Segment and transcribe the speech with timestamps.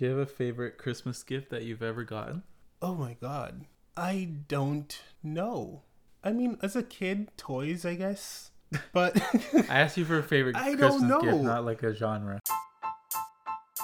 [0.00, 2.42] Do you have a favorite Christmas gift that you've ever gotten?
[2.80, 3.66] Oh my god.
[3.98, 5.82] I don't know.
[6.24, 8.50] I mean, as a kid, toys, I guess.
[8.94, 9.20] But
[9.68, 11.20] I asked you for a favorite I Christmas don't know.
[11.20, 12.40] gift, not like a genre.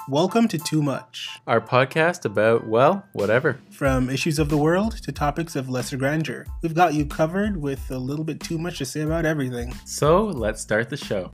[0.09, 1.29] welcome to Too Much.
[1.45, 3.59] Our podcast about, well, whatever.
[3.69, 6.47] From issues of the world to topics of lesser grandeur.
[6.63, 9.71] We've got you covered with a little bit too much to say about everything.
[9.85, 11.31] So let's start the show.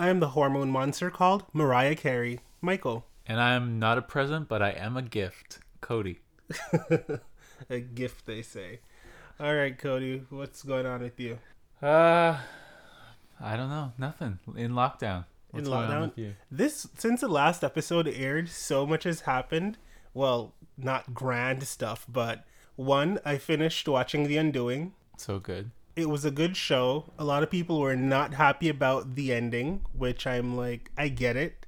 [0.00, 2.38] I am the hormone monster called Mariah Carey.
[2.60, 3.04] Michael.
[3.26, 5.58] And I'm not a present, but I am a gift.
[5.80, 6.20] Cody.
[7.68, 8.78] a gift, they say.
[9.40, 11.40] All right, Cody, what's going on with you?
[11.82, 12.38] Uh,
[13.40, 13.92] I don't know.
[13.98, 14.38] Nothing.
[14.56, 15.24] In lockdown.
[15.52, 16.34] In What's on lockdown?
[16.48, 19.78] This since the last episode aired, so much has happened.
[20.14, 22.44] Well, not grand stuff, but
[22.76, 24.92] one, I finished watching The Undoing.
[25.16, 25.72] So good.
[25.98, 27.12] It was a good show.
[27.18, 31.36] A lot of people were not happy about the ending, which I'm like, I get
[31.36, 31.66] it,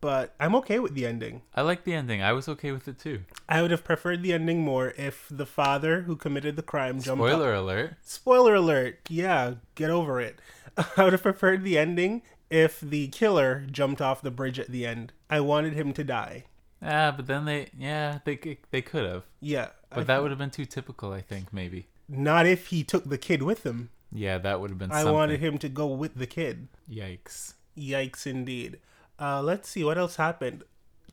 [0.00, 1.42] but I'm okay with the ending.
[1.54, 2.20] I like the ending.
[2.22, 3.20] I was okay with it too.
[3.48, 7.22] I would have preferred the ending more if the father who committed the crime jumped.
[7.22, 7.94] up- Spoiler alert.
[8.02, 8.98] Spoiler alert.
[9.08, 10.40] Yeah, get over it.
[10.96, 14.84] I would have preferred the ending if the killer jumped off the bridge at the
[14.84, 15.12] end.
[15.30, 16.46] I wanted him to die.
[16.84, 19.22] Ah, but then they, yeah, they they could have.
[19.38, 19.68] Yeah.
[19.90, 21.86] But I- that would have been too typical, I think, maybe.
[22.08, 23.90] Not if he took the kid with him.
[24.12, 25.14] Yeah, that would have been I something.
[25.14, 26.68] wanted him to go with the kid.
[26.90, 27.54] Yikes.
[27.78, 28.78] Yikes, indeed.
[29.18, 30.64] Uh, let's see what else happened.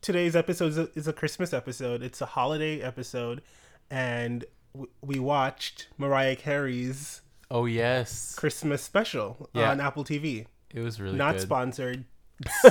[0.02, 2.02] Today's episode is a, is a Christmas episode.
[2.04, 3.42] It's a holiday episode,
[3.90, 8.36] and w- we watched Mariah Carey's Oh, yes.
[8.36, 9.72] Christmas special Yeah.
[9.72, 10.46] on Apple TV.
[10.74, 11.42] It was really Not good.
[11.42, 12.06] sponsored.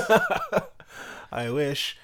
[1.32, 1.98] I wish.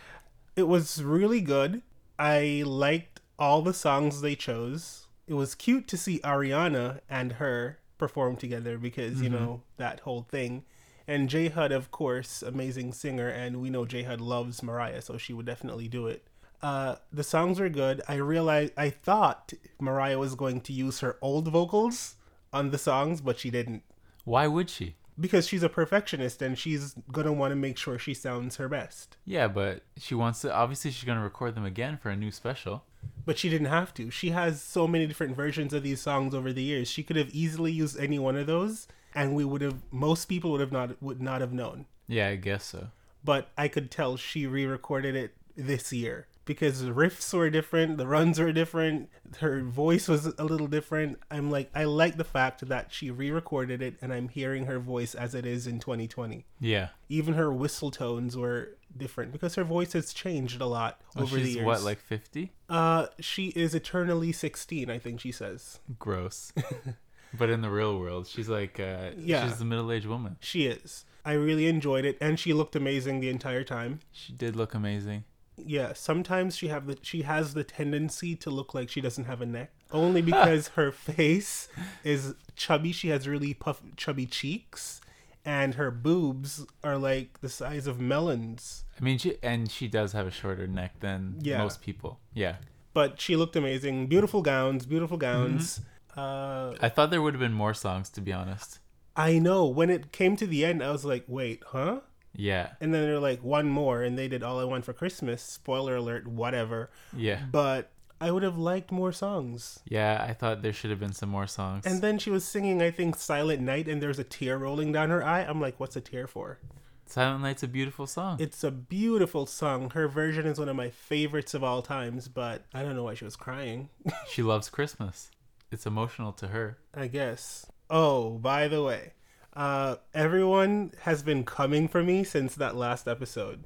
[0.56, 1.82] It was really good.
[2.18, 5.03] I liked all the songs they chose.
[5.26, 10.22] It was cute to see Ariana and her perform together because, you know, that whole
[10.22, 10.64] thing.
[11.06, 15.16] And J Hud, of course, amazing singer, and we know J Hud loves Mariah, so
[15.18, 16.26] she would definitely do it.
[16.62, 18.00] Uh, the songs were good.
[18.08, 22.16] I realized I thought Mariah was going to use her old vocals
[22.54, 23.82] on the songs, but she didn't
[24.24, 24.94] Why would she?
[25.20, 29.16] because she's a perfectionist and she's gonna want to make sure she sounds her best.
[29.24, 30.52] Yeah, but she wants to.
[30.52, 32.84] Obviously, she's going to record them again for a new special.
[33.26, 34.10] But she didn't have to.
[34.10, 36.88] She has so many different versions of these songs over the years.
[36.88, 39.82] She could have easily used any one of those, and we would have.
[39.90, 41.86] Most people would have not would not have known.
[42.06, 42.88] Yeah, I guess so.
[43.24, 48.06] But I could tell she re-recorded it this year because the riffs were different, the
[48.06, 49.08] runs were different,
[49.40, 51.18] her voice was a little different.
[51.30, 55.14] I'm like, I like the fact that she re-recorded it, and I'm hearing her voice
[55.14, 56.44] as it is in 2020.
[56.60, 56.88] Yeah.
[57.08, 61.36] even her whistle tones were different because her voice has changed a lot Oh, over
[61.36, 61.66] the she's years.
[61.66, 62.52] what, like 50?
[62.68, 65.80] uh, she is eternally sixteen, I think she says.
[65.98, 66.52] Gross.
[67.36, 69.48] but in the real world, she's like, uh, Yeah.
[69.48, 70.36] she's a middle aged woman.
[70.40, 71.04] She is.
[71.24, 74.00] I really enjoyed it, and she looked amazing the entire time.
[74.12, 75.24] She did look amazing.
[75.56, 79.40] Yeah, sometimes she have the she has the tendency to look like she doesn't have
[79.40, 81.68] a neck, only because her face
[82.02, 82.92] is chubby.
[82.92, 85.00] She has really puff chubby cheeks,
[85.44, 88.84] and her boobs are like the size of melons.
[89.00, 91.58] I mean, she and she does have a shorter neck than Yeah.
[91.58, 92.18] most people.
[92.32, 92.56] Yeah.
[92.92, 94.06] But she looked amazing.
[94.08, 95.80] Beautiful gowns, beautiful gowns.
[96.16, 98.78] Uh, I thought there would have been more songs, to be honest.
[99.16, 99.66] I know.
[99.66, 102.00] When it came to the end, I was like, wait, huh?
[102.34, 102.70] Yeah.
[102.80, 105.42] And then they're like, one more, and they did All I Want for Christmas.
[105.42, 106.90] Spoiler alert, whatever.
[107.16, 107.40] Yeah.
[107.50, 107.90] But
[108.20, 109.80] I would have liked more songs.
[109.86, 111.86] Yeah, I thought there should have been some more songs.
[111.86, 115.10] And then she was singing, I think, Silent Night, and there's a tear rolling down
[115.10, 115.42] her eye.
[115.42, 116.58] I'm like, what's a tear for?
[117.06, 118.38] Silent Night's a beautiful song.
[118.40, 119.90] It's a beautiful song.
[119.90, 123.14] Her version is one of my favorites of all times, but I don't know why
[123.14, 123.90] she was crying.
[124.30, 125.30] she loves Christmas.
[125.70, 126.78] It's emotional to her.
[126.94, 127.66] I guess.
[127.90, 129.12] Oh, by the way,
[129.56, 133.64] uh, everyone has been coming for me since that last episode.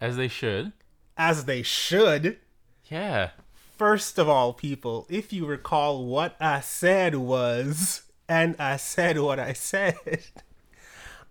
[0.00, 0.72] As they should.
[1.16, 2.38] As they should.
[2.90, 3.30] Yeah.
[3.76, 9.38] First of all, people, if you recall what I said was, and I said what
[9.38, 9.96] I said,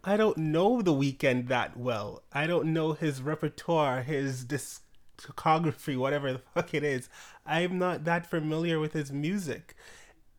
[0.04, 2.24] I don't know the Weeknd that well.
[2.32, 7.10] I don't know his repertoire, his discography, whatever the fuck it is.
[7.46, 9.76] I'm not that familiar with his music.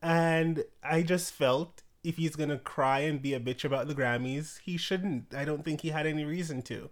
[0.03, 4.58] And I just felt if he's gonna cry and be a bitch about the Grammys,
[4.61, 5.35] he shouldn't.
[5.35, 6.91] I don't think he had any reason to.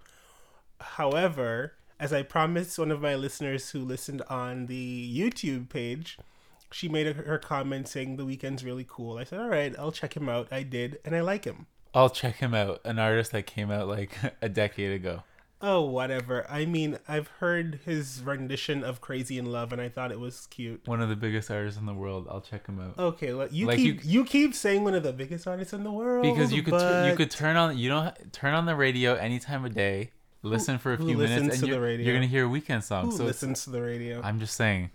[0.81, 6.19] However, as I promised one of my listeners who listened on the YouTube page,
[6.71, 9.19] she made a, her comment saying the Weeknd's really cool.
[9.19, 10.49] I said, all right, I'll check him out.
[10.51, 11.67] I did, and I like him.
[11.95, 12.81] I'll check him out.
[12.85, 14.13] An artist that came out like
[14.43, 15.23] a decade ago.
[15.61, 16.47] Oh, whatever.
[16.49, 20.47] I mean, I've heard his rendition of Crazy in Love, and I thought it was
[20.47, 20.87] cute.
[20.87, 22.29] One of the biggest artists in the world.
[22.31, 22.97] I'll check him out.
[22.99, 25.83] Okay, well, you Like keep you- you, keep saying one of the biggest artists in
[25.83, 28.77] the world because you could tur- you could turn on you don't turn on the
[28.77, 30.11] radio any time of day
[30.43, 32.07] listen for a few minutes, and to you're, the radio?
[32.07, 33.07] you're gonna hear a Weeknd song.
[33.07, 34.21] Who so listens to the radio?
[34.23, 34.91] I'm just saying.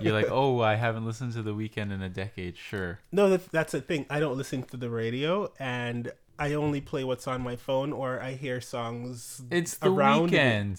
[0.00, 2.56] You're like, oh, I haven't listened to the Weeknd in a decade.
[2.56, 2.98] Sure.
[3.12, 4.06] No, that, that's the thing.
[4.10, 8.20] I don't listen to the radio, and I only play what's on my phone, or
[8.20, 10.74] I hear songs It's the around me,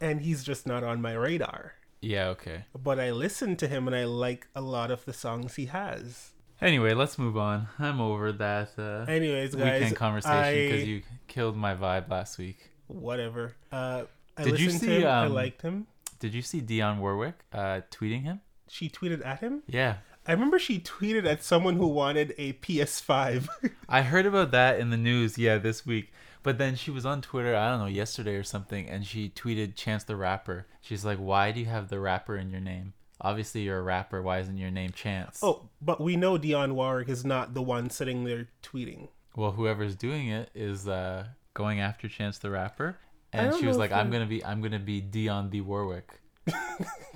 [0.00, 1.74] and he's just not on my radar.
[2.00, 2.28] Yeah.
[2.28, 2.64] Okay.
[2.80, 6.32] But I listen to him, and I like a lot of the songs he has.
[6.60, 7.68] Anyway, let's move on.
[7.78, 12.70] I'm over that uh, Anyways, guys, Weeknd conversation because you killed my vibe last week.
[12.88, 13.54] whatever.
[13.70, 14.04] Uh,
[14.36, 15.06] I Did you see, him.
[15.06, 15.86] I um, liked him.
[16.18, 18.40] Did you see Dionne Warwick uh, tweeting him?
[18.68, 19.62] She tweeted at him.
[19.68, 19.96] Yeah.
[20.28, 23.48] I remember she tweeted at someone who wanted a PS5.
[23.88, 26.12] I heard about that in the news, yeah, this week.
[26.42, 29.74] But then she was on Twitter, I don't know, yesterday or something, and she tweeted
[29.74, 30.66] Chance the Rapper.
[30.82, 32.92] She's like, Why do you have the rapper in your name?
[33.22, 34.20] Obviously, you're a rapper.
[34.20, 35.40] Why isn't your name Chance?
[35.42, 39.08] oh, but we know Dionne Warwick is not the one sitting there tweeting.
[39.34, 42.98] Well, whoever's doing it is uh, going after Chance the Rapper.
[43.32, 46.20] And she was like, I'm gonna be I'm gonna be Dionne the Warwick.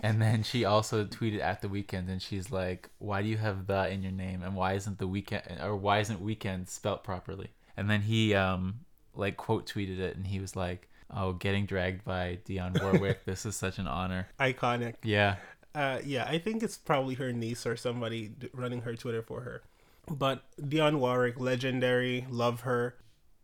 [0.03, 3.69] And then she also tweeted at the Weeknd and she's like, Why do you have
[3.69, 4.43] the in your name?
[4.43, 7.51] And why isn't the Weeknd or why isn't Weeknd spelt properly?
[7.77, 8.81] And then he um
[9.15, 13.47] like quote tweeted it and he was like, Oh, getting dragged by Dionne Warwick, this
[13.47, 14.29] is such an honor.
[14.41, 14.95] Iconic.
[15.05, 15.37] Yeah.
[15.75, 19.63] Uh, yeah, I think it's probably her niece or somebody running her Twitter for her.
[20.11, 22.97] But Dionne Warwick, legendary, love her.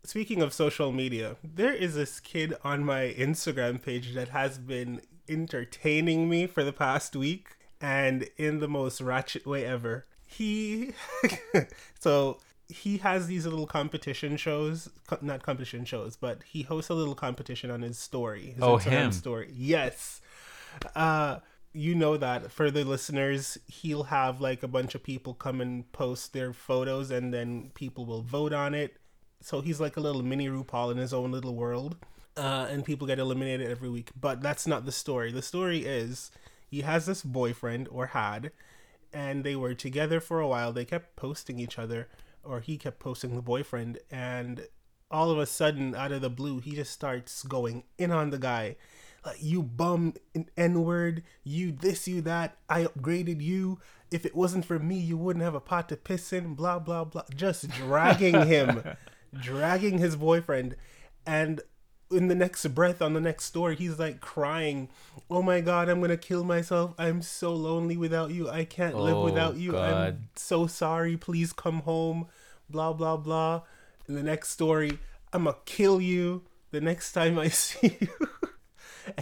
[0.04, 5.00] Speaking of social media, there is this kid on my Instagram page that has been
[5.28, 7.48] entertaining me for the past week
[7.80, 10.06] and in the most ratchet way ever.
[10.26, 10.92] He
[11.98, 12.38] so
[12.68, 14.88] he has these little competition shows,
[15.22, 18.52] not competition shows, but he hosts a little competition on his story.
[18.54, 19.12] His Oh, Instagram him.
[19.12, 19.50] story.
[19.54, 20.20] Yes.
[20.94, 21.38] Uh
[21.72, 25.90] you know that for the listeners, he'll have like a bunch of people come and
[25.92, 28.96] post their photos and then people will vote on it.
[29.42, 31.96] So he's like a little mini RuPaul in his own little world.
[32.38, 34.10] Uh, and people get eliminated every week.
[34.18, 35.32] But that's not the story.
[35.32, 36.30] The story is
[36.70, 38.52] he has this boyfriend or had,
[39.12, 40.72] and they were together for a while.
[40.72, 42.08] They kept posting each other,
[42.44, 43.98] or he kept posting the boyfriend.
[44.10, 44.68] And
[45.10, 48.38] all of a sudden, out of the blue, he just starts going in on the
[48.38, 48.76] guy
[49.24, 50.14] like you bum
[50.56, 53.78] n word you this you that i upgraded you
[54.10, 57.04] if it wasn't for me you wouldn't have a pot to piss in blah blah
[57.04, 58.82] blah just dragging him
[59.40, 60.76] dragging his boyfriend
[61.26, 61.60] and
[62.10, 64.88] in the next breath on the next story he's like crying
[65.30, 66.94] oh my god i'm gonna kill myself.
[66.98, 68.48] I'm so lonely without you.
[68.48, 69.72] I can't live Oh, without you.
[69.72, 69.92] God.
[69.94, 71.16] i'm so sorry.
[71.16, 72.26] Please come home.
[72.70, 73.62] Blah blah blah.
[74.08, 74.98] In the next story
[75.32, 78.08] i'm gonna kill you the next time i see you.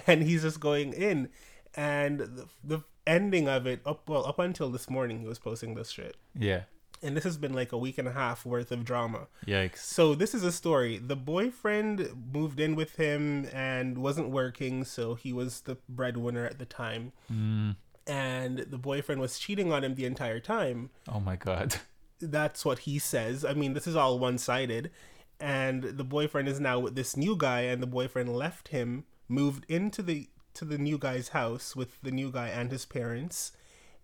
[0.06, 1.28] And he's just going in.
[1.74, 5.74] And the, the ending of it up well up until this morning he was posting
[5.74, 6.16] this shit.
[6.38, 6.62] Yeah.
[7.02, 9.78] And this has been like a week and a half worth of drama Yikes.
[9.78, 15.14] so this is a story the boyfriend moved in with him and wasn't working so
[15.14, 17.76] he was the breadwinner at the time Mm.
[18.06, 21.76] and the boyfriend was cheating on him the entire time Oh my god.
[22.20, 23.44] that's what he says.
[23.44, 24.90] I mean, this is all one sided.
[25.38, 29.66] And the boyfriend is now with this new guy, and the boyfriend left him, moved
[29.68, 33.52] into the to the new guy's house with the new guy and his parents,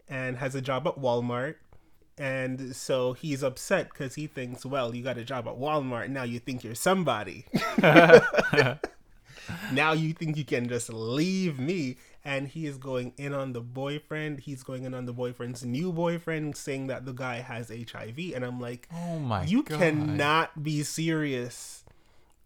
[0.07, 1.55] and has a job at Walmart.
[2.19, 6.09] And so he's upset because he thinks, well, you got a job at Walmart.
[6.11, 7.47] Now you think you're somebody.
[9.73, 11.97] now you think you can just leave me.
[12.25, 14.41] And he is going in on the boyfriend.
[14.41, 18.17] He's going in on the boyfriend's new boyfriend, saying that the guy has HIV.
[18.35, 19.79] And I'm like, Oh my you god.
[19.79, 21.85] cannot be serious.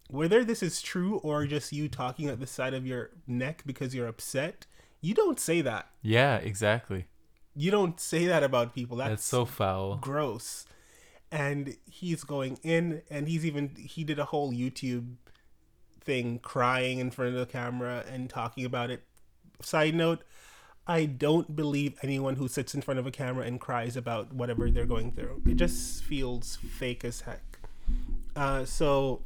[0.09, 3.93] Whether this is true or just you talking at the side of your neck because
[3.93, 4.65] you're upset,
[5.01, 5.89] you don't say that.
[6.01, 7.05] Yeah, exactly.
[7.57, 8.97] You don't say that about people.
[8.97, 9.97] That's, That's so foul.
[9.97, 10.65] gross.
[11.31, 15.15] And he's going in, and he's even he did a whole YouTube
[15.99, 19.03] thing, crying in front of the camera and talking about it.
[19.61, 20.23] Side note:
[20.87, 24.69] I don't believe anyone who sits in front of a camera and cries about whatever
[24.71, 25.41] they're going through.
[25.45, 27.59] It just feels fake as heck.
[28.35, 29.21] Uh, so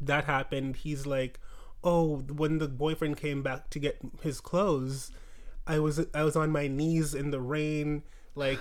[0.00, 0.76] that happened.
[0.76, 1.40] He's like,
[1.82, 5.10] "Oh, when the boyfriend came back to get his clothes,
[5.68, 8.02] I was I was on my knees in the rain,
[8.34, 8.58] like."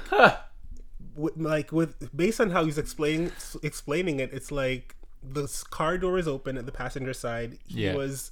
[1.16, 3.32] with, like with based on how he's explaining
[3.64, 7.58] explaining it, it's like the car door is open at the passenger side.
[7.66, 7.96] He Yeah.
[7.96, 8.32] was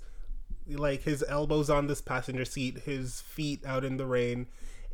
[0.68, 4.48] like his elbows on this passenger seat, his feet out in the rain,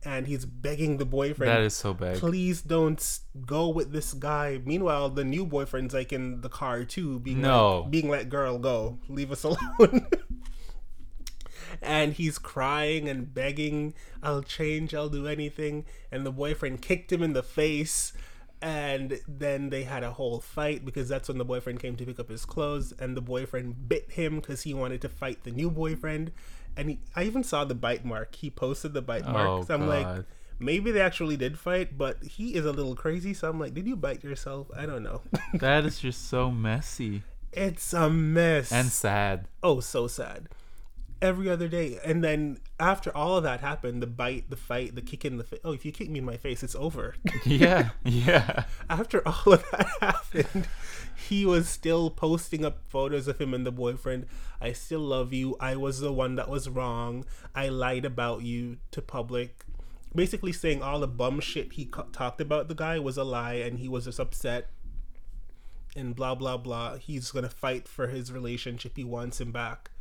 [0.06, 2.18] and he's begging the boyfriend, That is so bad.
[2.18, 7.20] "Please don't go with this guy." Meanwhile, the new boyfriend's like in the car too,
[7.20, 7.82] being No.
[7.82, 10.08] like, being like, "Girl, go, leave us alone."
[11.82, 17.24] And he's crying and begging, "I'll change, I'll do anything." And the boyfriend kicked him
[17.24, 18.14] in the face.
[18.64, 22.20] And then they had a whole fight because that's when the boyfriend came to pick
[22.20, 25.72] up his clothes, and the boyfriend bit him because he wanted to fight the new
[25.72, 26.32] boyfriend.
[26.78, 28.36] And he, I even saw the bite mark.
[28.36, 29.48] He posted the bite mark.
[29.48, 30.26] Oh, so I'm like, God.
[30.60, 33.34] maybe they actually did fight, but he is a little crazy.
[33.34, 34.68] So I'm like, did you bite yourself?
[34.78, 35.22] I don't know.
[35.56, 37.24] That is just so messy
[37.54, 38.72] it's a mess.
[38.72, 39.48] and sad.
[39.62, 40.50] oh, so sad.
[41.22, 45.02] Every other day, and then after all of that happened, the bite, the fight, the
[45.04, 45.60] kick in the face.
[45.64, 47.16] Oh, if you kick me in my face, it's over.
[47.46, 48.64] Yeah, yeah.
[48.90, 50.68] after all of that happened,
[51.16, 54.26] he was still posting up photos of him and the boyfriend.
[54.60, 55.56] I still love you.
[55.60, 57.26] I was the one that was wrong.
[57.54, 59.64] I lied about you to public.
[60.16, 63.54] Basically saying all the bum shit he co- talked about the guy was a lie
[63.54, 64.70] and he was just upset
[65.96, 66.98] and blah blah blah.
[66.98, 68.94] He's going to fight for his relationship.
[68.96, 69.92] He wants him back.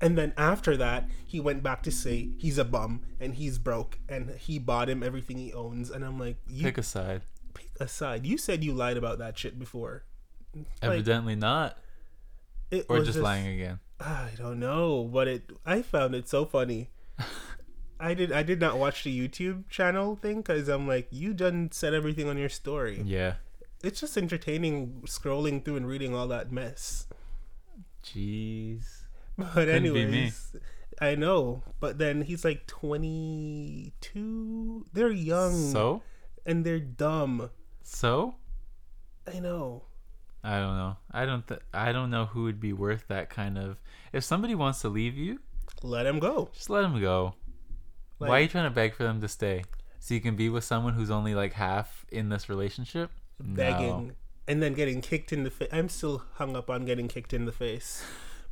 [0.00, 3.98] And then after that, he went back to say he's a bum and he's broke
[4.08, 5.90] and he bought him everything he owns.
[5.90, 7.22] And I'm like, you Pick a side.
[7.54, 8.26] pick a side.
[8.26, 10.04] You said you lied about that shit before.
[10.54, 11.78] Like, Evidently not.
[12.70, 13.80] it Or just lying again.
[14.00, 15.50] I don't know, but it.
[15.64, 16.90] I found it so funny.
[18.00, 18.32] I did.
[18.32, 22.28] I did not watch the YouTube channel thing because I'm like, you done said everything
[22.28, 23.00] on your story.
[23.04, 23.34] Yeah.
[23.82, 27.06] It's just entertaining scrolling through and reading all that mess.
[28.02, 29.03] Jeez.
[29.54, 30.54] But anyways,
[31.00, 31.62] I know.
[31.80, 34.86] But then he's like 22.
[34.92, 36.02] They're young So?
[36.46, 37.50] and they're dumb.
[37.82, 38.36] So?
[39.32, 39.84] I know.
[40.42, 40.96] I don't know.
[41.10, 41.46] I don't.
[41.48, 43.78] Th- I don't know who would be worth that kind of.
[44.12, 45.38] If somebody wants to leave you,
[45.82, 46.50] Let him go.
[46.52, 47.34] just let them go.
[48.18, 49.64] Why are you trying to beg for them to stay?
[50.00, 53.10] So you can be with someone who's only like half in this relationship?
[53.40, 54.12] begging
[54.46, 55.68] and then getting kicked in the face.
[55.72, 58.04] I'm still hung up on getting kicked in the face.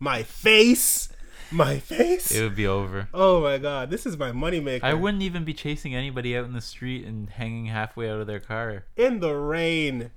[0.03, 1.11] My face,
[1.53, 2.33] my face.
[2.33, 3.09] It would be over.
[3.15, 4.83] Oh my god, this is my moneymaker.
[4.83, 8.27] I wouldn't even be chasing anybody out in the street and hanging halfway out of
[8.27, 8.85] their car.
[8.97, 10.11] in the rain.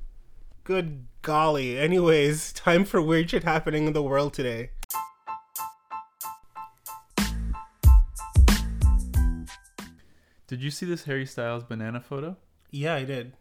[0.63, 1.77] Good golly.
[1.77, 4.71] Anyways, time for weird shit happening in the world today.
[10.47, 12.37] Did you see this Harry Styles banana photo?
[12.71, 13.33] Yeah, I did.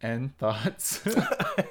[0.00, 1.06] And thoughts?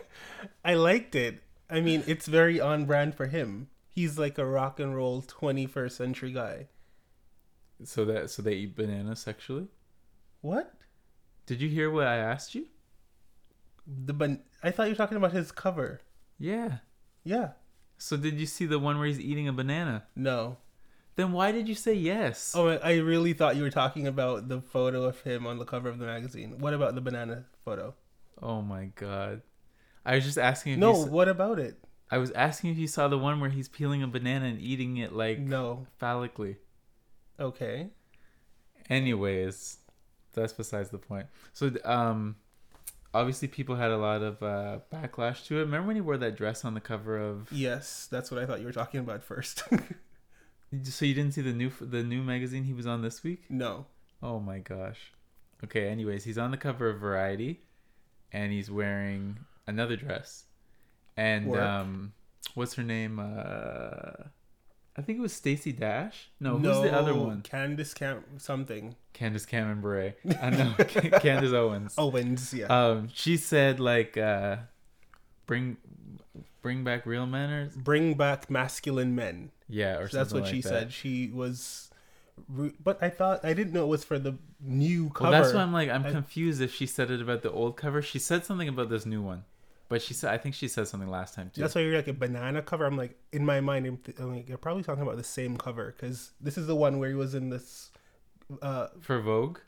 [0.64, 1.42] I liked it.
[1.68, 3.70] I mean, it's very on brand for him.
[3.94, 6.68] He's like a rock and roll 21st century guy.
[7.84, 9.68] so that so they eat bananas sexually?
[10.42, 10.74] What?
[11.46, 12.66] Did you hear what I asked you?
[13.88, 16.02] The ban- I thought you were talking about his cover.
[16.40, 16.78] Yeah.
[17.24, 17.50] Yeah.
[17.98, 20.06] So did you see the one where he's eating a banana?
[20.16, 20.58] No.
[21.16, 22.54] Then why did you say yes?
[22.56, 25.88] Oh, I really thought you were talking about the photo of him on the cover
[25.90, 26.56] of the magazine.
[26.60, 27.94] What about the banana photo?
[28.42, 29.42] Oh my god.
[30.06, 31.78] I was just asking No, you what about it?
[32.14, 34.98] I was asking if you saw the one where he's peeling a banana and eating
[34.98, 35.88] it like No.
[36.00, 36.58] phallically.
[37.40, 37.90] Okay.
[38.90, 39.78] Anyways,
[40.34, 41.28] that's besides the point.
[41.54, 42.36] So um
[43.14, 45.62] obviously people had a lot of uh backlash to it.
[45.62, 48.60] Remember when he wore that dress on the cover of Yes, that's what I thought
[48.60, 49.64] you were talking about first.
[50.84, 53.44] So you didn't see the new the new magazine he was on this week?
[53.48, 53.86] no.
[54.24, 55.12] Oh my gosh.
[55.64, 57.62] Okay, anyways, he's on the cover of Variety
[58.32, 60.46] and he's wearing another dress.
[61.18, 61.62] And Work.
[61.62, 62.14] um
[62.56, 63.20] what's her name?
[63.20, 64.28] Uh
[64.96, 66.30] I think it was Stacy Dash.
[66.40, 67.42] No, who's the other one?
[67.42, 68.96] Candace Cam something.
[69.14, 70.14] Candace Cameron Bure.
[70.42, 70.74] I know
[71.20, 71.96] Candace Owens.
[71.98, 72.66] Owens, yeah.
[72.68, 74.58] Um she said like uh
[75.46, 75.78] bring
[76.62, 77.76] bring back real manners.
[77.76, 79.52] Bring back masculine men.
[79.68, 80.70] Yeah, or So that's what she that.
[80.70, 80.94] said.
[80.94, 81.90] She was
[82.80, 85.30] but I thought I didn't know it was for the new cover.
[85.32, 87.78] Well, that's why I'm like I'm I- confused if she said it about the old
[87.78, 88.02] cover.
[88.02, 89.44] She said something about this new one,
[89.90, 91.62] but she said I think she said something last time too.
[91.62, 92.86] That's why you're like a banana cover.
[92.86, 93.86] I'm like in my mind.
[93.86, 96.76] I'm, th- I'm like you're probably talking about the same cover because this is the
[96.76, 97.92] one where he was in this.
[98.62, 99.60] Uh, For Vogue?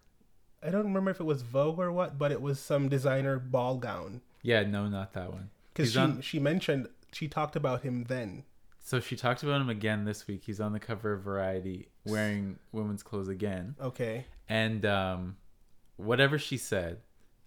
[0.63, 3.77] I don't remember if it was Vogue or what, but it was some designer ball
[3.77, 5.49] gown Yeah, no, not that one.
[5.73, 8.43] because she on- she mentioned she talked about him then.
[8.79, 10.43] So she talked about him again this week.
[10.45, 13.75] He's on the cover of Variety wearing women's clothes again.
[13.81, 14.25] Okay.
[14.47, 15.37] And um,
[15.97, 16.99] whatever she said,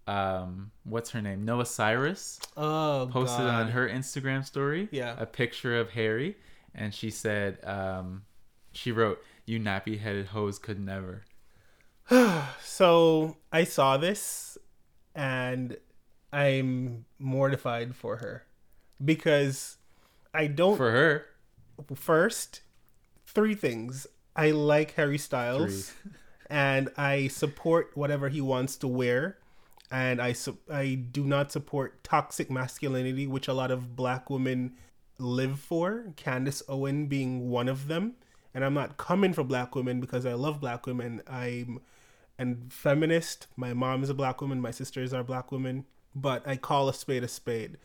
[0.08, 1.44] um, what's her name?
[1.44, 3.62] Noah Cyrus Oh, posted God.
[3.66, 5.14] on her Instagram story Yeah.
[5.18, 6.36] a picture of Harry,
[6.74, 8.22] and she said, um,
[8.72, 11.22] she wrote, "You nappy-headed hoes could never."
[12.62, 14.56] So I saw this,
[15.14, 15.76] and
[16.32, 18.44] I'm mortified for her
[19.04, 19.76] because
[20.34, 20.76] I don't.
[20.76, 21.26] For her,
[21.94, 22.62] First,
[23.26, 24.06] three things.
[24.34, 25.92] I like Harry Styles,
[26.50, 29.37] and I support whatever he wants to wear,
[29.90, 34.74] and I su- I do not support toxic masculinity, which a lot of black women
[35.18, 36.12] live for.
[36.16, 38.14] Candace Owen being one of them,
[38.54, 41.22] and I'm not coming for black women because I love black women.
[41.26, 41.80] I'm
[42.38, 43.48] and feminist.
[43.56, 44.60] My mom is a black woman.
[44.60, 45.86] My sisters are black women.
[46.14, 47.76] but I call a spade a spade.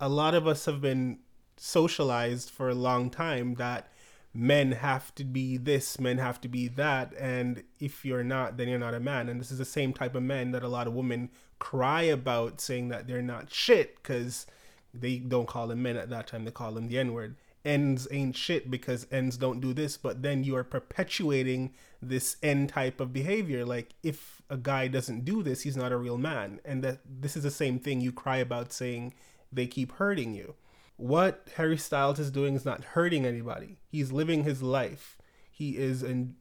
[0.00, 1.18] A lot of us have been
[1.56, 3.88] socialized for a long time that
[4.32, 8.68] men have to be this, men have to be that, and if you're not, then
[8.68, 9.28] you're not a man.
[9.28, 12.60] And this is the same type of men that a lot of women cry about,
[12.60, 14.46] saying that they're not shit because
[14.92, 17.36] they don't call them men at that time; they call them the N word.
[17.64, 22.66] Ends ain't shit because ends don't do this, but then you are perpetuating this N
[22.66, 23.64] type of behavior.
[23.64, 27.36] Like if a guy doesn't do this, he's not a real man, and that this
[27.36, 29.14] is the same thing you cry about saying
[29.50, 30.54] they keep hurting you
[30.96, 33.78] what Harry Styles is doing is not hurting anybody.
[33.88, 35.18] He's living his life.
[35.50, 36.36] He is in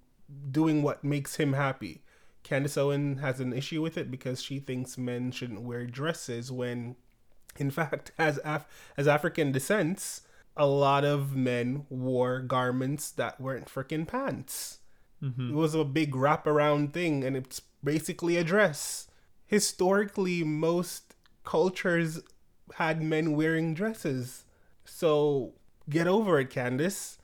[0.51, 2.03] doing what makes him happy.
[2.43, 6.95] Candace Owen has an issue with it because she thinks men shouldn't wear dresses when
[7.57, 8.65] in fact as Af-
[8.97, 10.21] as African descents
[10.55, 14.79] a lot of men wore garments that weren't freaking pants.
[15.21, 15.49] Mm-hmm.
[15.49, 19.07] It was a big wraparound thing and it's basically a dress.
[19.47, 22.21] Historically most cultures
[22.75, 24.45] had men wearing dresses.
[24.85, 25.53] So
[25.89, 27.17] get over it, Candace.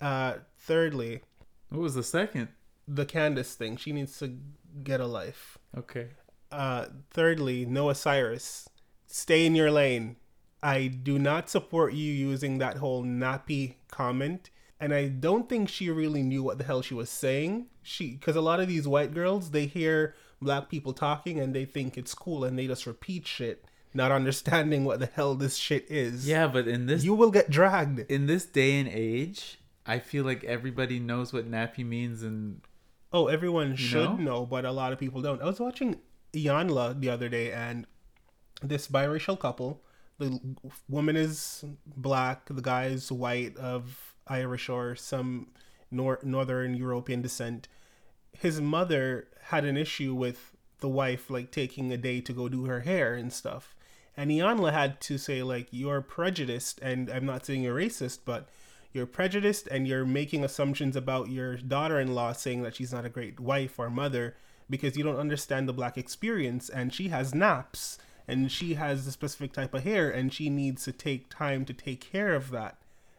[0.00, 1.22] Uh, thirdly,
[1.70, 2.48] what was the second?
[2.92, 3.76] The Candace thing.
[3.76, 4.36] She needs to
[4.82, 5.58] get a life.
[5.76, 6.08] Okay.
[6.50, 8.68] Uh, thirdly, Noah Cyrus,
[9.06, 10.16] stay in your lane.
[10.62, 14.50] I do not support you using that whole nappy comment.
[14.80, 17.66] And I don't think she really knew what the hell she was saying.
[17.82, 21.66] She, because a lot of these white girls, they hear black people talking and they
[21.66, 25.86] think it's cool and they just repeat shit not understanding what the hell this shit
[25.90, 26.26] is.
[26.26, 28.10] Yeah, but in this you will get dragged.
[28.10, 32.60] In this day and age, I feel like everybody knows what nappy means and
[33.12, 34.16] Oh, everyone should know?
[34.16, 34.46] know?
[34.46, 35.42] but a lot of people don't.
[35.42, 36.00] I was watching
[36.32, 37.86] Iyanla the other day and
[38.62, 39.82] this biracial couple,
[40.18, 40.38] the
[40.88, 45.48] woman is black, the guy is white of Irish or some
[45.90, 47.68] nor- northern European descent.
[48.32, 52.64] His mother had an issue with the wife like taking a day to go do
[52.64, 53.74] her hair and stuff
[54.20, 58.48] and Iyanla had to say, like, you're prejudiced, and I'm not saying you're racist, but
[58.92, 63.04] you're prejudiced and you're making assumptions about your daughter in law, saying that she's not
[63.04, 64.36] a great wife or mother
[64.68, 66.68] because you don't understand the black experience.
[66.68, 70.84] And she has naps and she has a specific type of hair, and she needs
[70.84, 72.76] to take time to take care of that.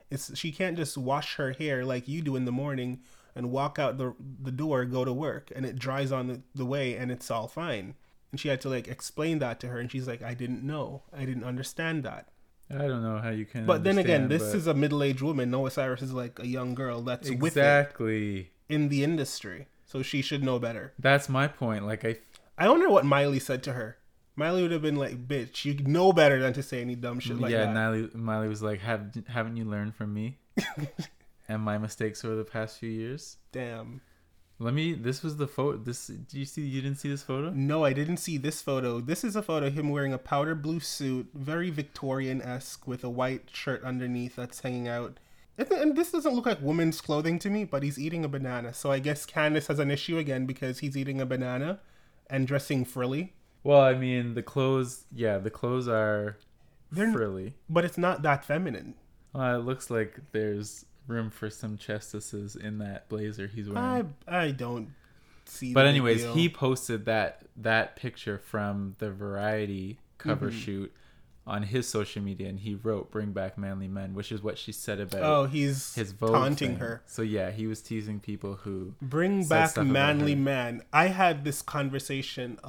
[0.09, 3.01] It's, she can't just wash her hair like you do in the morning
[3.35, 6.65] and walk out the, the door, go to work, and it dries on the, the
[6.65, 7.95] way and it's all fine
[8.31, 11.03] and she had to like explain that to her and she's like i didn't know
[11.13, 12.27] i didn't understand that
[12.75, 14.55] i don't know how you can but then again this but...
[14.55, 15.51] is a middle-aged woman.
[15.51, 18.51] Noah cyrus is like a young girl that's exactly.
[18.69, 20.93] in the industry so she should know better.
[20.97, 22.17] That's my point like i
[22.57, 23.97] i wonder what miley said to her.
[24.35, 27.39] Miley would have been like bitch you know better than to say any dumb shit
[27.39, 27.67] like yeah, that.
[27.67, 30.37] Yeah miley, miley was like have haven't you learned from me
[31.49, 33.37] and my mistakes over the past few years?
[33.51, 34.01] Damn
[34.61, 34.93] let me.
[34.93, 35.77] This was the photo.
[35.77, 36.07] This.
[36.07, 36.61] Do you see?
[36.61, 37.49] You didn't see this photo?
[37.49, 38.99] No, I didn't see this photo.
[38.99, 43.03] This is a photo of him wearing a powder blue suit, very Victorian esque, with
[43.03, 45.19] a white shirt underneath that's hanging out.
[45.57, 48.73] And this doesn't look like women's clothing to me, but he's eating a banana.
[48.73, 51.79] So I guess Candace has an issue again because he's eating a banana
[52.29, 53.33] and dressing frilly.
[53.63, 55.05] Well, I mean, the clothes.
[55.11, 56.37] Yeah, the clothes are
[56.91, 58.93] They're, frilly, but it's not that feminine.
[59.33, 64.13] It looks like there's room for some chestises in that blazer he's wearing.
[64.27, 64.89] I I don't
[65.45, 65.73] see.
[65.73, 70.57] But anyways, he posted that that picture from the Variety cover mm-hmm.
[70.57, 70.93] shoot
[71.47, 74.71] on his social media, and he wrote "Bring back manly men," which is what she
[74.71, 75.23] said about.
[75.23, 76.77] Oh, he's his Vogue taunting thing.
[76.77, 77.01] her.
[77.05, 80.83] So yeah, he was teasing people who bring back manly men.
[80.93, 82.59] I had this conversation.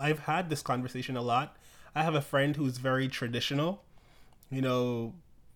[0.00, 1.56] I've had this conversation a lot.
[1.94, 3.82] I have a friend who's very traditional.
[4.50, 5.14] You know,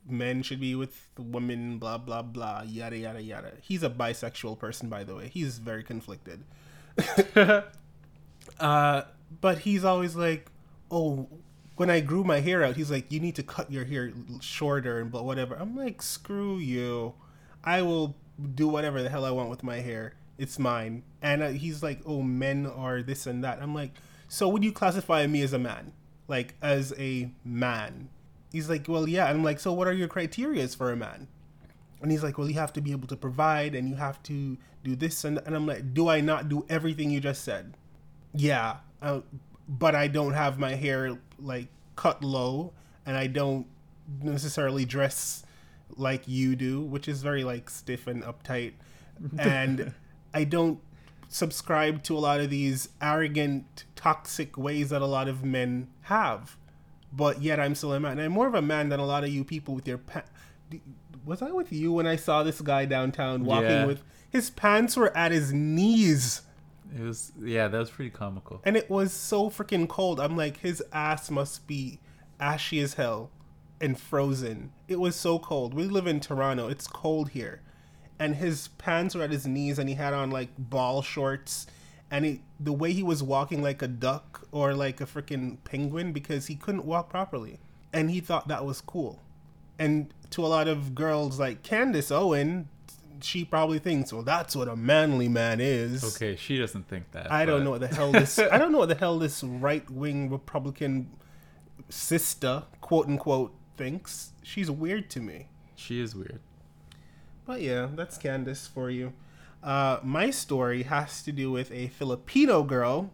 [0.09, 3.53] men should be with women, blah blah blah, yada yada yada.
[3.61, 5.29] He's a bisexual person, by the way.
[5.29, 6.44] He's very conflicted.
[8.61, 9.03] uh,
[9.40, 10.51] but he's always like,
[10.90, 11.29] oh,
[11.77, 15.01] when I grew my hair out, he's like, you need to cut your hair shorter
[15.01, 15.55] and but whatever.
[15.55, 17.14] I'm like, screw you.
[17.62, 18.16] I will
[18.55, 20.14] do whatever the hell I want with my hair.
[20.38, 21.03] It's mine.
[21.23, 23.61] And uh, he's like, oh, men are this and that.
[23.61, 23.92] I'm like,
[24.29, 25.92] so would you classify me as a man?
[26.29, 28.09] Like, as a man?
[28.52, 29.26] He's like, well, yeah.
[29.28, 31.28] And I'm like, so what are your criterias for a man?
[32.00, 34.56] And he's like, well, you have to be able to provide and you have to
[34.84, 35.24] do this.
[35.24, 37.74] And, and I'm like, do I not do everything you just said?
[38.32, 38.76] Yeah.
[39.02, 39.20] Uh,
[39.68, 42.72] but I don't have my hair like cut low
[43.04, 43.66] and I don't
[44.22, 45.44] necessarily dress
[45.96, 48.74] like you do, which is very like stiff and uptight.
[49.37, 49.94] And
[50.32, 50.78] I don't
[51.28, 56.56] subscribe to a lot of these arrogant, toxic ways that a lot of men have
[57.12, 58.12] but yet I'm still a man.
[58.12, 60.31] And I'm more of a man than a lot of you people with your pants.
[61.25, 63.85] Was I with you when I saw this guy downtown walking yeah.
[63.87, 66.42] with his pants were at his knees?
[66.97, 68.61] It was yeah, that was pretty comical.
[68.64, 70.21] And it was so freaking cold.
[70.21, 72.01] I'm like, his ass must be
[72.40, 73.31] ashy as hell
[73.81, 74.73] and frozen.
[74.87, 75.75] It was so cold.
[75.75, 76.68] We live in Toronto.
[76.68, 77.62] It's cold here.
[78.18, 81.66] And his pants were at his knees and he had on like ball shorts
[82.11, 86.12] and he, the way he was walking like a duck or like a freaking penguin
[86.12, 87.59] because he couldn't walk properly.
[87.92, 89.21] And he thought that was cool.
[89.79, 92.68] And to a lot of girls like Candace Owen,
[93.23, 96.16] she probably thinks, well, that's what a manly man is.
[96.16, 97.31] Okay, she doesn't think that.
[97.31, 98.38] I don't know what the hell this.
[98.38, 101.11] I don't know what the hell this right wing Republican
[101.88, 104.33] sister, quote unquote, thinks.
[104.42, 105.49] She's weird to me.
[105.75, 106.40] She is weird.
[107.47, 109.12] But yeah, that's Candace for you.
[109.62, 113.11] Uh, my story has to do with a Filipino girl.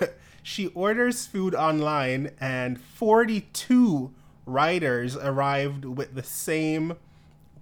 [0.42, 4.12] she orders food online, and 42
[4.46, 6.96] riders arrived with the same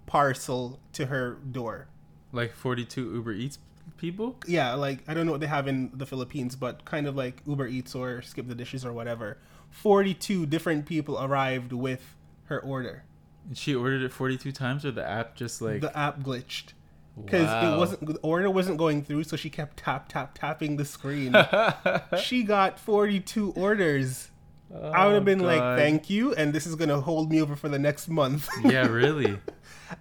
[0.06, 1.88] parcel to her door.
[2.32, 3.58] Like 42 Uber Eats
[3.96, 4.36] people?
[4.46, 7.42] Yeah, like I don't know what they have in the Philippines, but kind of like
[7.46, 9.38] Uber Eats or Skip the Dishes or whatever.
[9.70, 13.04] 42 different people arrived with her order.
[13.48, 15.80] And she ordered it 42 times, or the app just like.
[15.80, 16.72] the app glitched
[17.16, 17.74] because Wow.
[17.74, 21.34] it wasn't the order wasn't going through, so she kept tap tap tapping the screen.
[22.22, 24.30] she got 42 orders.
[24.74, 27.42] I would have oh, been like, Oh, "Thank you," and this is gonna hold me
[27.42, 28.48] over for the next month.
[28.64, 29.38] yeah, really.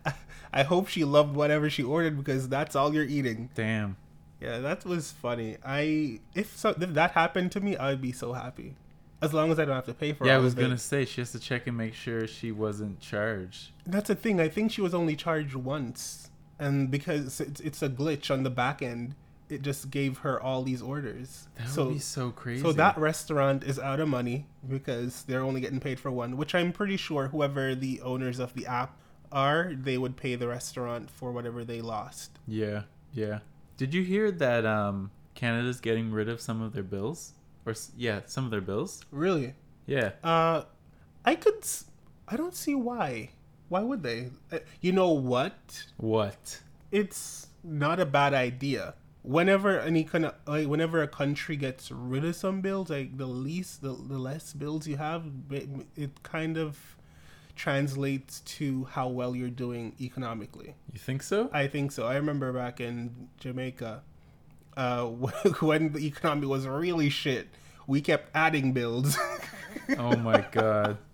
[0.54, 3.50] I hope she loved whatever she ordered because that's all you're eating.
[3.56, 3.98] Damn.
[4.40, 5.58] Yeah, that was funny.
[5.64, 8.76] I if so if that happened to me, I would be so happy.
[9.22, 10.28] As long as I don't have to pay for it.
[10.28, 13.70] Yeah, I was gonna say she has to check and make sure she wasn't charged.
[13.86, 14.40] That's the thing.
[14.40, 16.31] I think she was only charged once,
[16.62, 19.16] and because it's, it's a glitch on the back end,
[19.50, 21.48] it just gave her all these orders.
[21.58, 22.62] That so, would be so crazy.
[22.62, 26.38] so that restaurant is out of money because they're only getting paid for one.
[26.38, 28.96] Which I'm pretty sure whoever the owners of the app
[29.32, 32.38] are, they would pay the restaurant for whatever they lost.
[32.48, 33.40] Yeah, yeah.
[33.78, 37.34] Did you hear that um Canada's getting rid of some of their bills?
[37.66, 39.04] Or yeah, some of their bills?
[39.12, 39.56] Really?
[39.88, 40.12] Yeah.
[40.24, 40.64] Uh,
[41.26, 41.66] I could.
[42.28, 43.32] I don't see why.
[43.72, 44.32] Why would they?
[44.52, 45.86] Uh, You know what?
[45.96, 46.60] What?
[46.92, 48.96] it's not a bad idea.
[49.24, 53.28] Whenever any kind of like whenever a country gets rid of some bills, like the
[53.28, 56.98] least the, the less bills you have, it, it kind of
[57.56, 60.76] translates to how well you're doing economically.
[60.92, 61.50] You think so?
[61.54, 62.06] I think so.
[62.08, 64.02] I remember back in Jamaica,
[64.76, 65.06] uh,
[65.62, 67.48] when the economy was really shit,
[67.88, 69.18] we kept adding bills.
[69.98, 70.98] oh my god.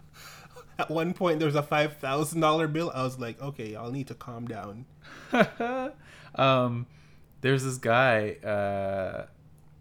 [0.79, 2.91] At one point, there was a five thousand dollar bill.
[2.93, 4.85] I was like, okay, y'all need to calm down.
[6.35, 6.85] um,
[7.41, 9.25] there's this guy, uh,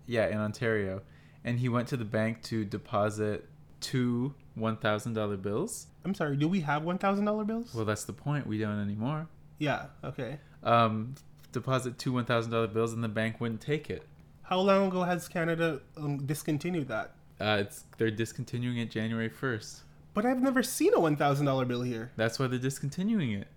[0.06, 1.02] yeah, in Ontario,
[1.44, 3.48] and he went to the bank to deposit
[3.80, 5.88] two one thousand dollar bills.
[6.04, 6.36] I'm sorry.
[6.36, 7.74] Do we have one thousand dollar bills?
[7.74, 8.46] Well, that's the point.
[8.46, 9.28] We don't anymore.
[9.58, 9.86] yeah.
[10.04, 10.38] Okay.
[10.62, 11.14] Um,
[11.52, 14.04] deposit two one thousand dollar bills, and the bank wouldn't take it.
[14.42, 17.12] How long ago has Canada um, discontinued that?
[17.40, 19.82] Uh, it's they're discontinuing it January first.
[20.16, 23.48] But I've never seen a one thousand dollar bill here That's why they're discontinuing it.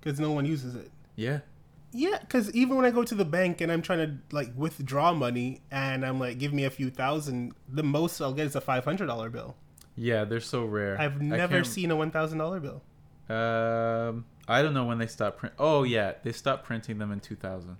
[0.00, 0.90] because no one uses it.
[1.14, 1.40] Yeah.
[1.92, 5.14] Yeah, because even when I go to the bank and I'm trying to like withdraw
[5.14, 8.60] money and I'm like, give me a few thousand, the most I'll get is a
[8.60, 9.54] five hundred dollar bill.
[9.94, 11.00] Yeah, they're so rare.
[11.00, 12.82] I've never seen a one thousand dollar bill.
[13.28, 15.54] Um, I don't know when they stopped print.
[15.56, 17.76] Oh yeah, they stopped printing them in 2000.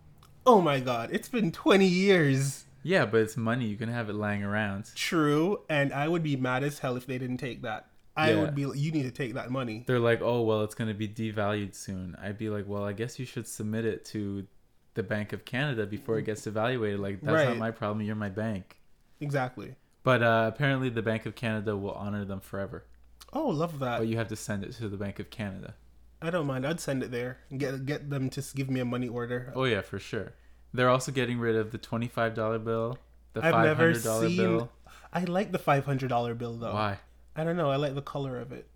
[0.46, 2.66] Oh my god, it's been twenty years.
[2.84, 3.66] Yeah, but it's money.
[3.66, 4.92] You can have it lying around.
[4.94, 7.87] True, and I would be mad as hell if they didn't take that.
[8.18, 8.40] I Yeah.
[8.42, 8.62] would be.
[8.62, 9.84] You need to take that money.
[9.86, 12.16] They're like, oh well, it's gonna be devalued soon.
[12.20, 14.46] I'd be like, well, I guess you should submit it to
[14.94, 16.98] the Bank of Canada before it gets evaluated.
[17.00, 18.04] Like that's not my problem.
[18.04, 18.76] You're my bank.
[19.20, 19.74] Exactly.
[20.02, 22.84] But uh, apparently, the Bank of Canada will honor them forever.
[23.32, 23.98] Oh, love that.
[23.98, 25.74] But you have to send it to the Bank of Canada.
[26.20, 26.66] I don't mind.
[26.66, 29.52] I'd send it there and get get them to give me a money order.
[29.54, 30.32] Oh yeah, for sure.
[30.74, 32.98] They're also getting rid of the twenty-five dollar bill,
[33.34, 34.36] the I've five never hundred dollar seen.
[34.36, 34.70] bill.
[35.12, 36.72] I like the five hundred dollar bill though.
[36.74, 36.98] Why?
[37.38, 37.70] I don't know.
[37.70, 38.66] I like the color of it.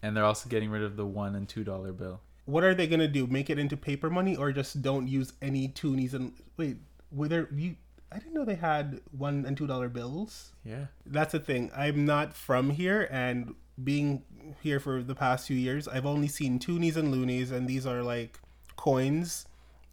[0.00, 2.20] And they're also getting rid of the one and two dollar bill.
[2.44, 3.26] What are they gonna do?
[3.26, 6.14] Make it into paper money or just don't use any toonies?
[6.14, 6.76] And wait,
[7.10, 7.74] were there you?
[8.12, 10.52] I didn't know they had one and two dollar bills.
[10.64, 10.86] Yeah.
[11.04, 11.72] That's the thing.
[11.76, 14.22] I'm not from here, and being
[14.62, 18.02] here for the past few years, I've only seen toonies and loonies, and these are
[18.02, 18.38] like
[18.76, 19.46] coins.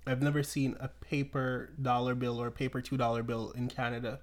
[0.05, 4.19] I've never seen a paper dollar bill or a paper two dollar bill in Canada.